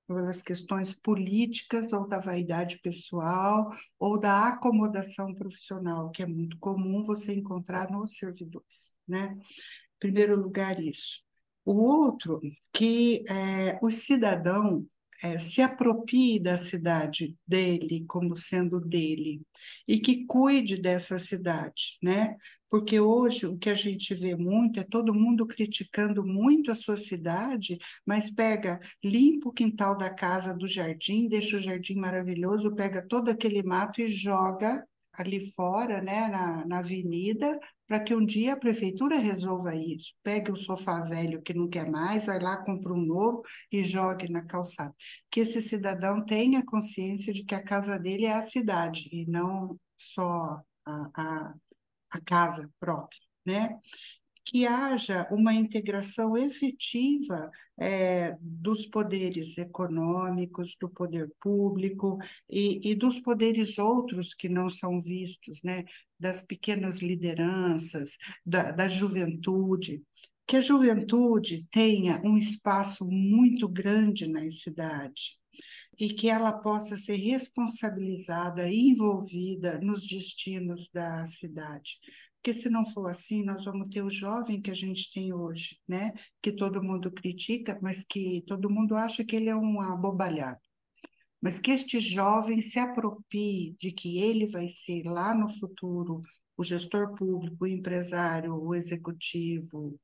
[0.07, 3.69] pelas questões políticas ou da vaidade pessoal
[3.99, 9.37] ou da acomodação profissional, que é muito comum você encontrar nos servidores, né?
[9.37, 11.21] Em primeiro lugar, isso.
[11.65, 12.41] O outro,
[12.73, 14.85] que é, o cidadão
[15.23, 19.41] é, se aproprie da cidade dele como sendo dele
[19.87, 22.35] e que cuide dessa cidade, né?
[22.69, 26.97] Porque hoje o que a gente vê muito é todo mundo criticando muito a sua
[26.97, 33.05] cidade, mas pega, limpa o quintal da casa, do jardim, deixa o jardim maravilhoso, pega
[33.05, 34.83] todo aquele mato e joga
[35.13, 40.13] ali fora, né, na, na avenida, para que um dia a prefeitura resolva isso.
[40.23, 43.41] Pegue o sofá velho que não quer mais, vai lá, compra um novo
[43.71, 44.93] e jogue na calçada.
[45.29, 49.77] Que esse cidadão tenha consciência de que a casa dele é a cidade e não
[49.97, 51.53] só a, a,
[52.11, 53.77] a casa própria, né?
[54.43, 62.17] Que haja uma integração efetiva é, dos poderes econômicos, do poder público
[62.49, 65.85] e, e, dos poderes outros que não são vistos, né?
[66.19, 70.03] das pequenas lideranças, da, da juventude.
[70.45, 75.39] Que a juventude tenha um espaço muito grande na cidade
[75.99, 81.99] e que ela possa ser responsabilizada e envolvida nos destinos da cidade.
[82.41, 85.79] Porque se não for assim, nós vamos ter o jovem que a gente tem hoje,
[85.87, 86.11] né?
[86.41, 90.59] Que todo mundo critica, mas que todo mundo acha que ele é um abobalhado.
[91.39, 96.23] Mas que este jovem se aproprie de que ele vai ser lá no futuro
[96.57, 99.99] o gestor público, o empresário, o executivo.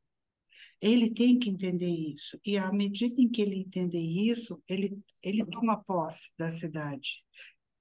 [0.81, 2.39] Ele tem que entender isso.
[2.45, 7.23] E à medida em que ele entender isso, ele, ele toma posse da cidade.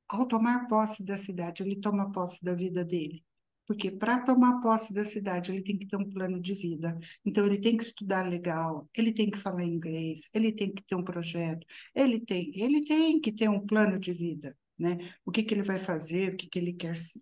[0.09, 3.26] Ao tomar posse da cidade, ele toma posse da vida dele.
[3.67, 6.99] Porque para tomar posse da cidade, ele tem que ter um plano de vida.
[7.25, 10.95] Então, ele tem que estudar legal, ele tem que falar inglês, ele tem que ter
[10.95, 14.97] um projeto, ele tem, ele tem que ter um plano de vida, né?
[15.25, 17.21] O que, que ele vai fazer, o que, que ele quer ser.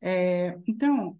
[0.00, 1.18] É, então,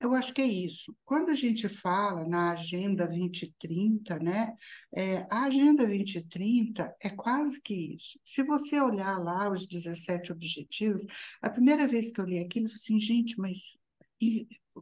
[0.00, 0.94] eu acho que é isso.
[1.04, 4.54] Quando a gente fala na Agenda 2030, né,
[4.94, 8.18] é, a Agenda 2030 é quase que isso.
[8.24, 11.04] Se você olhar lá os 17 objetivos,
[11.40, 13.78] a primeira vez que eu li aquilo, eu falei assim, gente, mas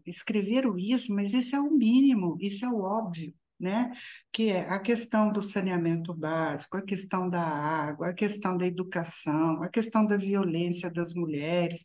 [0.06, 3.34] escreveram isso, mas isso é o mínimo, isso é o óbvio.
[3.58, 3.92] né?
[4.32, 9.62] Que é a questão do saneamento básico, a questão da água, a questão da educação,
[9.62, 11.84] a questão da violência das mulheres.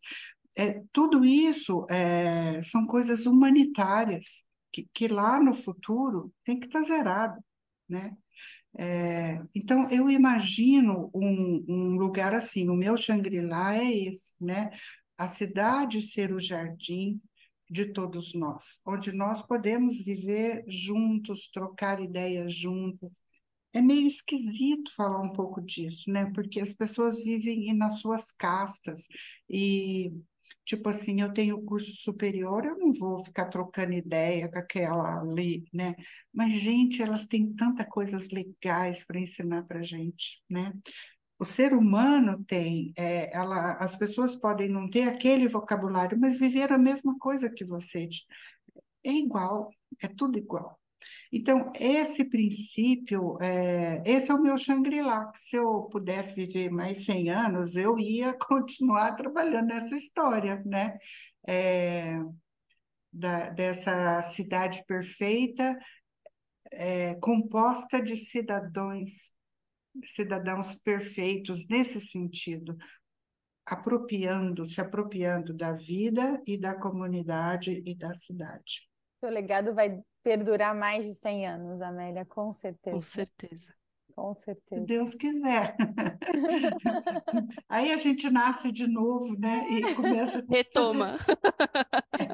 [0.60, 4.43] É, tudo isso é, são coisas humanitárias
[4.74, 7.41] que, que lá no futuro tem que estar zerado,
[7.88, 8.14] né?
[8.78, 14.70] É, então, eu imagino um, um lugar assim, o meu Xangri-Lá é esse, né?
[15.18, 17.22] A cidade ser o jardim
[17.70, 23.22] de todos nós, onde nós podemos viver juntos, trocar ideias juntos.
[23.74, 26.32] É meio esquisito falar um pouco disso, né?
[26.34, 29.05] Porque as pessoas vivem nas suas castas
[29.49, 30.12] e
[30.66, 35.66] Tipo assim, eu tenho curso superior, eu não vou ficar trocando ideia com aquela ali,
[35.74, 35.95] né?
[36.34, 40.74] Mas, gente, elas têm tanta coisas legais para ensinar para a gente, né?
[41.39, 46.72] O ser humano tem, é, ela, as pessoas podem não ter aquele vocabulário, mas viver
[46.72, 48.10] a mesma coisa que você.
[49.04, 49.72] É igual,
[50.02, 50.80] é tudo igual.
[51.32, 55.32] Então, esse princípio, é, esse é o meu Shangri-La.
[55.36, 60.97] Se eu pudesse viver mais 100 anos, eu ia continuar trabalhando nessa história, né?
[61.47, 62.20] É,
[63.12, 65.78] da, dessa cidade perfeita,
[66.72, 69.32] é, composta de cidadãos,
[70.06, 72.78] cidadãos perfeitos nesse sentido,
[73.66, 78.88] apropriando, se apropriando da vida e da comunidade e da cidade.
[79.20, 82.95] Seu legado vai perdurar mais de 100 anos, Amélia, com certeza.
[82.95, 83.74] Com certeza.
[84.15, 84.82] Com certeza.
[84.82, 85.78] Se Deus quiser.
[87.70, 89.65] Aí a gente nasce de novo, né?
[89.70, 90.45] E começa.
[90.49, 91.17] Retoma.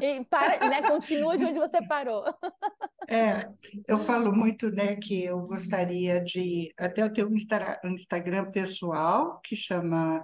[0.01, 0.81] e para, né?
[0.81, 2.23] Continua de onde você parou.
[3.07, 3.47] É,
[3.87, 6.73] eu falo muito, né, que eu gostaria de.
[6.75, 10.23] Até eu tenho um Instagram pessoal que chama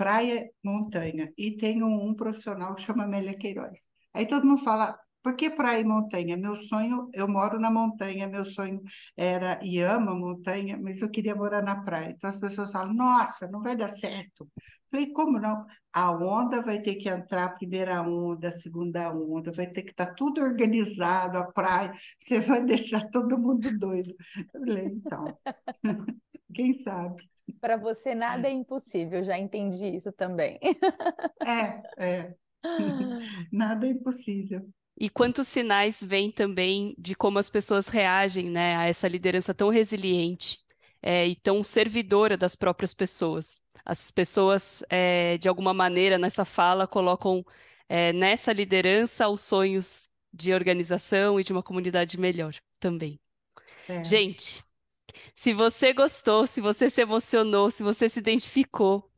[0.00, 3.80] Praia Montanha, e tenho um profissional que chama Amélia Queiroz.
[4.14, 6.36] Aí todo mundo fala, por que praia e montanha?
[6.36, 8.80] Meu sonho, eu moro na montanha, meu sonho
[9.16, 12.10] era e amo a montanha, mas eu queria morar na praia.
[12.10, 14.48] Então as pessoas falam: "Nossa, não vai dar certo".
[14.90, 15.64] Falei: "Como não?
[15.92, 19.90] A onda vai ter que entrar a primeira onda, a segunda onda, vai ter que
[19.90, 24.14] estar tá tudo organizado, a praia, você vai deixar todo mundo doido".
[24.52, 25.38] Falei: "Então,
[26.54, 27.28] quem sabe?"
[27.60, 30.58] Para você nada é impossível, já entendi isso também.
[31.44, 32.34] É, é.
[33.52, 34.68] Nada é impossível.
[35.00, 39.70] E quantos sinais vêm também de como as pessoas reagem, né, a essa liderança tão
[39.70, 40.58] resiliente
[41.02, 43.62] é, e tão servidora das próprias pessoas.
[43.82, 47.42] As pessoas, é, de alguma maneira, nessa fala, colocam
[47.88, 53.18] é, nessa liderança os sonhos de organização e de uma comunidade melhor também.
[53.88, 54.04] É.
[54.04, 54.62] Gente,
[55.32, 59.10] se você gostou, se você se emocionou, se você se identificou,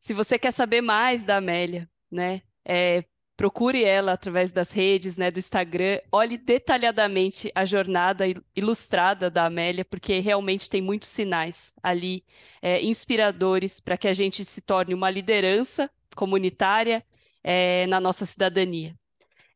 [0.00, 2.42] se você quer saber mais da Amélia, né?
[2.64, 3.04] É,
[3.36, 8.24] procure ela através das redes, né, do Instagram, olhe detalhadamente a jornada
[8.54, 12.24] ilustrada da Amélia, porque realmente tem muitos sinais ali
[12.62, 17.04] é, inspiradores para que a gente se torne uma liderança comunitária
[17.42, 18.96] é, na nossa cidadania.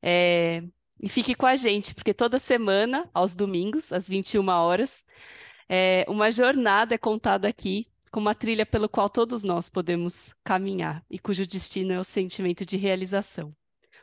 [0.02, 0.62] É,
[1.00, 5.06] e fique com a gente, porque toda semana, aos domingos, às 21 horas,
[5.68, 11.04] é, uma jornada é contada aqui com uma trilha pelo qual todos nós podemos caminhar
[11.10, 13.54] e cujo destino é o sentimento de realização.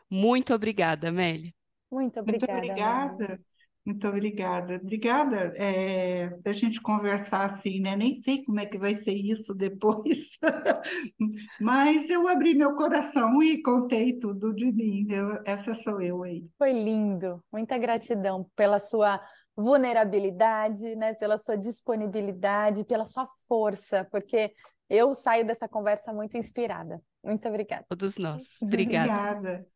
[0.09, 1.53] Muito obrigada, Amélia.
[1.91, 2.53] Muito obrigada.
[2.53, 3.39] Muito obrigada.
[3.85, 4.75] Muito obrigada.
[4.77, 7.95] Obrigada é, da gente conversar assim, né?
[7.95, 10.39] Nem sei como é que vai ser isso depois,
[11.61, 15.05] mas eu abri meu coração e contei tudo de mim.
[15.07, 16.49] Eu, essa sou eu aí.
[16.57, 17.43] Foi lindo.
[17.51, 19.21] Muita gratidão pela sua
[19.55, 21.13] vulnerabilidade, né?
[21.13, 24.51] Pela sua disponibilidade, pela sua força, porque
[24.89, 26.99] eu saio dessa conversa muito inspirada.
[27.23, 27.85] Muito obrigada.
[27.87, 28.57] Todos nós.
[28.63, 29.37] Obrigada.
[29.37, 29.74] Obrigada.